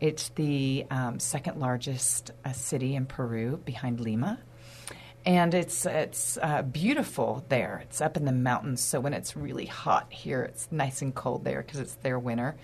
It's 0.00 0.30
the 0.30 0.86
um, 0.90 1.20
second 1.20 1.60
largest 1.60 2.32
uh, 2.44 2.50
city 2.50 2.96
in 2.96 3.06
Peru 3.06 3.58
behind 3.58 4.00
Lima. 4.00 4.40
And 5.24 5.54
it's 5.54 5.86
it's 5.86 6.36
uh, 6.42 6.62
beautiful 6.62 7.44
there. 7.48 7.78
It's 7.84 8.00
up 8.00 8.16
in 8.16 8.24
the 8.24 8.32
mountains, 8.32 8.80
so 8.80 8.98
when 8.98 9.14
it's 9.14 9.36
really 9.36 9.66
hot 9.66 10.12
here, 10.12 10.42
it's 10.42 10.66
nice 10.72 11.00
and 11.00 11.14
cold 11.14 11.44
there 11.44 11.62
because 11.62 11.78
it's 11.78 11.94
their 11.94 12.18
winter. 12.18 12.56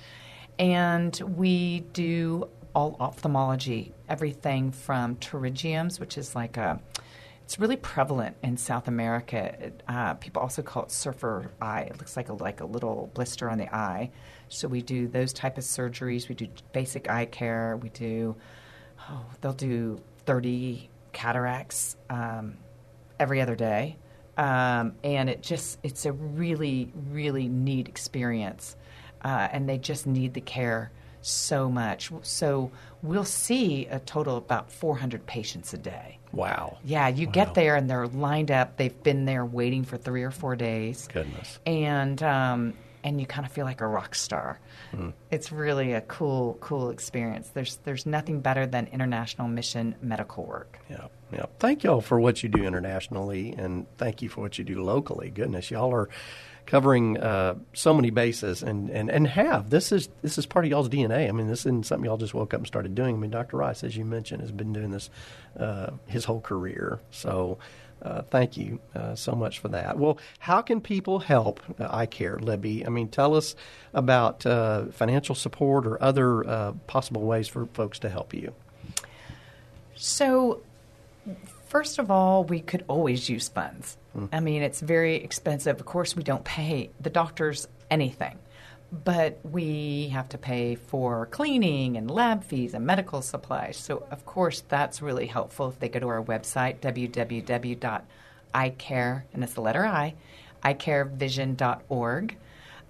And 0.58 1.16
we 1.36 1.84
do 1.92 2.48
all 2.74 2.96
ophthalmology, 2.98 3.94
everything 4.08 4.72
from 4.72 5.14
pterygiums, 5.14 6.00
which 6.00 6.18
is 6.18 6.34
like 6.34 6.56
a 6.56 6.80
it's 7.46 7.60
really 7.60 7.76
prevalent 7.76 8.36
in 8.42 8.56
South 8.56 8.88
America. 8.88 9.70
Uh, 9.86 10.14
people 10.14 10.42
also 10.42 10.62
call 10.62 10.82
it 10.82 10.90
surfer 10.90 11.52
eye. 11.62 11.82
It 11.82 11.96
looks 11.96 12.16
like 12.16 12.28
a, 12.28 12.32
like 12.32 12.60
a 12.60 12.64
little 12.64 13.08
blister 13.14 13.48
on 13.48 13.56
the 13.56 13.72
eye. 13.72 14.10
So 14.48 14.66
we 14.66 14.82
do 14.82 15.06
those 15.06 15.32
type 15.32 15.56
of 15.56 15.62
surgeries. 15.62 16.28
We 16.28 16.34
do 16.34 16.48
basic 16.72 17.08
eye 17.08 17.26
care. 17.26 17.76
We 17.76 17.90
do, 17.90 18.34
oh, 19.08 19.24
they'll 19.40 19.52
do 19.52 20.00
30 20.24 20.90
cataracts 21.12 21.96
um, 22.10 22.56
every 23.20 23.40
other 23.40 23.54
day. 23.54 23.96
Um, 24.36 24.96
and 25.04 25.30
it 25.30 25.40
just, 25.40 25.78
it's 25.84 26.04
a 26.04 26.10
really, 26.10 26.92
really 27.12 27.46
neat 27.46 27.86
experience. 27.86 28.74
Uh, 29.22 29.46
and 29.52 29.68
they 29.68 29.78
just 29.78 30.04
need 30.04 30.34
the 30.34 30.40
care 30.40 30.90
so 31.22 31.70
much. 31.70 32.10
So 32.22 32.72
we'll 33.02 33.24
see 33.24 33.86
a 33.86 34.00
total 34.00 34.36
of 34.36 34.42
about 34.42 34.72
400 34.72 35.26
patients 35.26 35.72
a 35.74 35.78
day. 35.78 36.18
Wow. 36.36 36.78
Yeah, 36.84 37.08
you 37.08 37.26
wow. 37.26 37.32
get 37.32 37.54
there 37.54 37.76
and 37.76 37.88
they're 37.88 38.08
lined 38.08 38.50
up. 38.50 38.76
They've 38.76 39.02
been 39.02 39.24
there 39.24 39.44
waiting 39.44 39.84
for 39.84 39.96
three 39.96 40.22
or 40.22 40.30
four 40.30 40.54
days. 40.56 41.08
Goodness. 41.12 41.58
And 41.66 42.22
um, 42.22 42.74
and 43.06 43.20
you 43.20 43.26
kind 43.26 43.46
of 43.46 43.52
feel 43.52 43.64
like 43.64 43.80
a 43.80 43.86
rock 43.86 44.16
star. 44.16 44.58
Mm. 44.92 45.12
It's 45.30 45.52
really 45.52 45.92
a 45.92 46.00
cool, 46.02 46.58
cool 46.60 46.90
experience. 46.90 47.48
There's 47.48 47.76
there's 47.84 48.04
nothing 48.04 48.40
better 48.40 48.66
than 48.66 48.88
international 48.88 49.46
mission 49.46 49.94
medical 50.02 50.44
work. 50.44 50.80
Yeah, 50.90 51.06
yeah. 51.32 51.46
Thank 51.60 51.84
y'all 51.84 52.00
for 52.00 52.18
what 52.18 52.42
you 52.42 52.48
do 52.48 52.64
internationally, 52.64 53.54
and 53.56 53.86
thank 53.96 54.22
you 54.22 54.28
for 54.28 54.40
what 54.40 54.58
you 54.58 54.64
do 54.64 54.82
locally. 54.82 55.30
Goodness, 55.30 55.70
y'all 55.70 55.94
are 55.94 56.08
covering 56.66 57.16
uh, 57.18 57.54
so 57.72 57.94
many 57.94 58.10
bases 58.10 58.62
and, 58.62 58.90
and, 58.90 59.10
and 59.10 59.26
have. 59.28 59.70
This 59.70 59.92
is 59.92 60.08
this 60.22 60.36
is 60.36 60.46
part 60.46 60.64
of 60.64 60.70
y'all's 60.70 60.88
DNA. 60.88 61.28
I 61.28 61.32
mean, 61.32 61.46
this 61.46 61.60
isn't 61.60 61.86
something 61.86 62.04
y'all 62.04 62.16
just 62.16 62.34
woke 62.34 62.52
up 62.52 62.58
and 62.58 62.66
started 62.66 62.94
doing. 62.94 63.14
I 63.14 63.18
mean, 63.18 63.30
Dr. 63.30 63.56
Rice, 63.56 63.84
as 63.84 63.96
you 63.96 64.04
mentioned, 64.04 64.42
has 64.42 64.52
been 64.52 64.72
doing 64.72 64.90
this 64.90 65.08
uh, 65.58 65.90
his 66.06 66.24
whole 66.24 66.40
career. 66.40 67.00
So 67.10 67.58
uh, 68.02 68.22
thank 68.22 68.56
you 68.56 68.80
uh, 68.94 69.14
so 69.14 69.32
much 69.32 69.58
for 69.58 69.68
that. 69.68 69.98
Well, 69.98 70.18
how 70.38 70.60
can 70.60 70.80
people 70.80 71.20
help 71.20 71.60
uh, 71.80 71.88
eye 71.90 72.06
care, 72.06 72.38
Libby? 72.38 72.84
I 72.84 72.90
mean, 72.90 73.08
tell 73.08 73.34
us 73.34 73.54
about 73.94 74.44
uh, 74.44 74.86
financial 74.86 75.34
support 75.34 75.86
or 75.86 76.02
other 76.02 76.74
possible 76.86 77.22
ways 77.22 77.48
for 77.48 77.66
folks 77.66 77.98
to 78.00 78.08
help 78.08 78.34
you. 78.34 78.52
So, 79.94 80.60
first 81.66 81.98
of 81.98 82.10
all, 82.10 82.44
we 82.44 82.60
could 82.60 82.84
always 82.88 83.28
use 83.28 83.48
funds. 83.48 83.96
Mm. 84.16 84.28
I 84.32 84.40
mean, 84.40 84.62
it's 84.62 84.80
very 84.80 85.16
expensive. 85.16 85.78
Of 85.78 85.86
course, 85.86 86.16
we 86.16 86.22
don't 86.22 86.44
pay 86.44 86.90
the 87.00 87.10
doctors 87.10 87.68
anything, 87.90 88.38
but 89.04 89.38
we 89.44 90.08
have 90.08 90.28
to 90.30 90.38
pay 90.38 90.76
for 90.76 91.26
cleaning 91.26 91.96
and 91.96 92.10
lab 92.10 92.44
fees 92.44 92.74
and 92.74 92.86
medical 92.86 93.22
supplies. 93.22 93.76
So, 93.76 94.06
of 94.10 94.24
course, 94.24 94.62
that's 94.68 95.02
really 95.02 95.26
helpful 95.26 95.68
if 95.68 95.78
they 95.78 95.88
go 95.88 96.00
to 96.00 96.08
our 96.08 96.22
website, 96.22 96.80
www.eyecare, 96.80 98.02
and 99.32 99.44
it's 99.44 99.54
the 99.54 99.60
letter 99.60 99.84
I, 99.84 100.14
eyecarevision.org. 100.64 102.36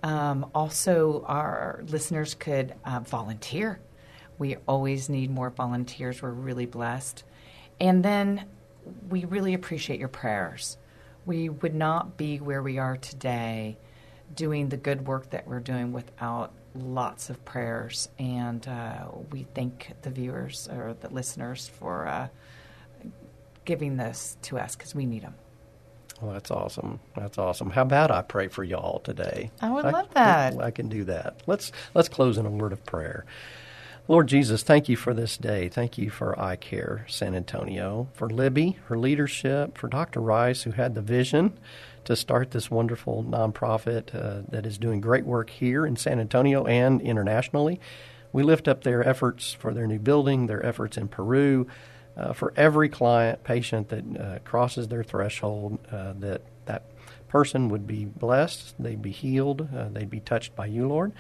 Um, 0.03 0.51
also, 0.55 1.25
our 1.27 1.83
listeners 1.89 2.35
could 2.35 2.75
uh, 2.85 3.01
volunteer. 3.01 3.81
We 4.39 4.57
always 4.69 5.09
need 5.09 5.31
more 5.31 5.51
volunteers. 5.51 6.21
We're 6.21 6.31
really 6.31 6.67
blessed. 6.67 7.25
And 7.81 8.05
then 8.05 8.45
we 9.09 9.25
really 9.25 9.55
appreciate 9.55 9.99
your 9.99 10.09
prayers 10.09 10.77
we 11.27 11.49
would 11.49 11.75
not 11.75 12.17
be 12.17 12.39
where 12.39 12.63
we 12.63 12.79
are 12.79 12.97
today 12.97 13.77
doing 14.35 14.69
the 14.69 14.77
good 14.77 15.07
work 15.07 15.31
that 15.31 15.47
we're 15.47 15.61
doing 15.61 15.93
without 15.93 16.53
lots 16.75 17.29
of 17.31 17.45
prayers. 17.45 18.09
And 18.19 18.67
uh, 18.67 19.09
we 19.31 19.47
thank 19.55 19.93
the 20.03 20.11
viewers 20.11 20.69
or 20.71 20.97
the 20.99 21.09
listeners 21.11 21.69
for 21.69 22.07
uh, 22.07 22.29
giving 23.65 23.97
this 23.97 24.37
to 24.43 24.59
us 24.59 24.77
because 24.77 24.95
we 24.95 25.05
need 25.05 25.23
them. 25.23 25.35
Well, 26.21 26.33
that's 26.33 26.51
awesome. 26.51 27.01
That's 27.15 27.37
awesome. 27.37 27.71
How 27.71 27.83
about 27.83 28.11
I 28.11 28.23
pray 28.23 28.49
for 28.49 28.65
y'all 28.65 29.01
today? 29.01 29.51
I 29.61 29.71
would 29.71 29.85
love 29.85 30.15
that. 30.15 30.55
I, 30.55 30.67
I 30.67 30.71
can 30.71 30.89
do 30.89 31.05
that. 31.05 31.43
Let's 31.47 31.73
let's 31.93 32.09
close 32.09 32.39
in 32.39 32.47
a 32.47 32.51
word 32.51 32.73
of 32.73 32.87
prayer. 32.87 33.27
Lord 34.09 34.29
Jesus, 34.29 34.63
thank 34.63 34.89
you 34.89 34.97
for 34.97 35.13
this 35.13 35.37
day. 35.37 35.69
Thank 35.69 35.99
you 35.99 36.11
for 36.11 36.39
I 36.39 36.55
Care 36.55 37.05
San 37.09 37.35
Antonio, 37.35 38.07
for 38.13 38.31
Libby, 38.31 38.79
her 38.87 38.97
leadership, 38.97 39.77
for 39.77 39.89
Dr. 39.89 40.21
Rice, 40.21 40.63
who 40.63 40.71
had 40.71 40.95
the 40.95 41.03
vision 41.03 41.59
to 42.05 42.15
start 42.15 42.53
this 42.53 42.71
wonderful 42.71 43.25
nonprofit 43.25 44.15
uh, 44.15 44.43
that 44.49 44.65
is 44.65 44.79
doing 44.79 45.01
great 45.01 45.27
work 45.27 45.51
here 45.51 45.85
in 45.85 45.97
San 45.97 46.21
Antonio 46.21 46.65
and 46.67 47.01
internationally. 47.01 47.81
We 48.33 48.45
lift 48.45 48.69
up 48.69 48.85
their 48.85 49.05
efforts 49.05 49.53
for 49.53 49.75
their 49.75 49.89
new 49.89 49.99
building, 49.99 50.47
their 50.47 50.65
efforts 50.65 50.97
in 50.97 51.09
Peru, 51.09 51.67
uh, 52.17 52.33
for 52.33 52.53
every 52.57 52.89
client, 52.89 53.43
patient 53.43 53.89
that 53.89 54.05
uh, 54.17 54.39
crosses 54.45 54.87
their 54.87 55.03
threshold, 55.03 55.81
uh, 55.91 56.13
that 56.21 56.43
that 56.67 56.85
person 57.27 57.69
would 57.71 57.89
be 57.89 58.05
blessed, 58.05 58.77
they'd 58.79 59.03
be 59.03 59.11
healed, 59.11 59.69
uh, 59.77 59.89
they'd 59.89 60.11
be 60.11 60.21
touched 60.21 60.55
by 60.55 60.67
you, 60.67 60.87
Lord, 60.87 61.13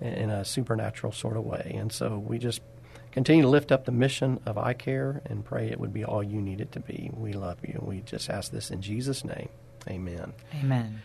in 0.00 0.30
a 0.30 0.44
supernatural 0.44 1.12
sort 1.12 1.36
of 1.36 1.44
way. 1.44 1.74
And 1.78 1.92
so 1.92 2.18
we 2.18 2.38
just 2.38 2.60
continue 3.12 3.42
to 3.42 3.48
lift 3.48 3.72
up 3.72 3.84
the 3.84 3.92
mission 3.92 4.40
of 4.46 4.56
eye 4.56 4.74
care 4.74 5.22
and 5.26 5.44
pray 5.44 5.68
it 5.68 5.80
would 5.80 5.92
be 5.92 6.04
all 6.04 6.22
you 6.22 6.40
need 6.40 6.60
it 6.60 6.72
to 6.72 6.80
be. 6.80 7.10
We 7.12 7.32
love 7.32 7.58
you. 7.62 7.82
We 7.84 8.00
just 8.00 8.30
ask 8.30 8.52
this 8.52 8.70
in 8.70 8.82
Jesus' 8.82 9.24
name. 9.24 9.48
Amen. 9.88 10.32
Amen. 10.54 11.02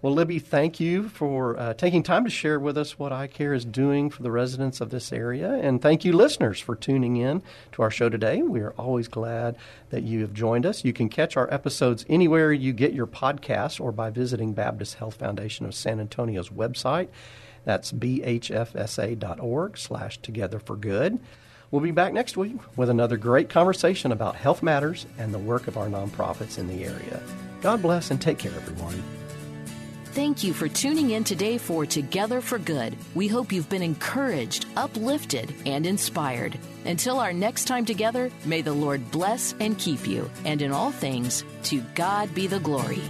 Well, 0.00 0.12
Libby, 0.12 0.38
thank 0.38 0.78
you 0.78 1.08
for 1.08 1.58
uh, 1.58 1.74
taking 1.74 2.04
time 2.04 2.22
to 2.22 2.30
share 2.30 2.60
with 2.60 2.78
us 2.78 3.00
what 3.00 3.10
iCare 3.10 3.52
is 3.52 3.64
doing 3.64 4.10
for 4.10 4.22
the 4.22 4.30
residents 4.30 4.80
of 4.80 4.90
this 4.90 5.12
area. 5.12 5.54
And 5.54 5.82
thank 5.82 6.04
you, 6.04 6.12
listeners, 6.12 6.60
for 6.60 6.76
tuning 6.76 7.16
in 7.16 7.42
to 7.72 7.82
our 7.82 7.90
show 7.90 8.08
today. 8.08 8.40
We 8.42 8.60
are 8.60 8.70
always 8.78 9.08
glad 9.08 9.56
that 9.90 10.04
you 10.04 10.20
have 10.20 10.32
joined 10.32 10.66
us. 10.66 10.84
You 10.84 10.92
can 10.92 11.08
catch 11.08 11.36
our 11.36 11.52
episodes 11.52 12.06
anywhere 12.08 12.52
you 12.52 12.72
get 12.72 12.92
your 12.92 13.08
podcasts 13.08 13.80
or 13.80 13.90
by 13.90 14.10
visiting 14.10 14.52
Baptist 14.52 14.94
Health 14.94 15.16
Foundation 15.16 15.66
of 15.66 15.74
San 15.74 15.98
Antonio's 15.98 16.50
website. 16.50 17.08
That's 17.68 17.92
bhfsa.org 17.92 19.76
slash 19.76 20.16
together 20.22 20.58
for 20.58 20.74
good. 20.74 21.18
We'll 21.70 21.82
be 21.82 21.90
back 21.90 22.14
next 22.14 22.38
week 22.38 22.56
with 22.78 22.88
another 22.88 23.18
great 23.18 23.50
conversation 23.50 24.10
about 24.10 24.36
health 24.36 24.62
matters 24.62 25.04
and 25.18 25.34
the 25.34 25.38
work 25.38 25.68
of 25.68 25.76
our 25.76 25.88
nonprofits 25.88 26.56
in 26.56 26.66
the 26.66 26.82
area. 26.82 27.20
God 27.60 27.82
bless 27.82 28.10
and 28.10 28.18
take 28.22 28.38
care, 28.38 28.54
everyone. 28.56 29.02
Thank 30.12 30.42
you 30.42 30.54
for 30.54 30.66
tuning 30.66 31.10
in 31.10 31.24
today 31.24 31.58
for 31.58 31.84
Together 31.84 32.40
for 32.40 32.58
Good. 32.58 32.96
We 33.14 33.28
hope 33.28 33.52
you've 33.52 33.68
been 33.68 33.82
encouraged, 33.82 34.64
uplifted, 34.74 35.52
and 35.66 35.84
inspired. 35.84 36.58
Until 36.86 37.20
our 37.20 37.34
next 37.34 37.66
time 37.66 37.84
together, 37.84 38.30
may 38.46 38.62
the 38.62 38.72
Lord 38.72 39.10
bless 39.10 39.54
and 39.60 39.78
keep 39.78 40.08
you. 40.08 40.30
And 40.46 40.62
in 40.62 40.72
all 40.72 40.90
things, 40.90 41.44
to 41.64 41.82
God 41.94 42.34
be 42.34 42.46
the 42.46 42.60
glory. 42.60 43.02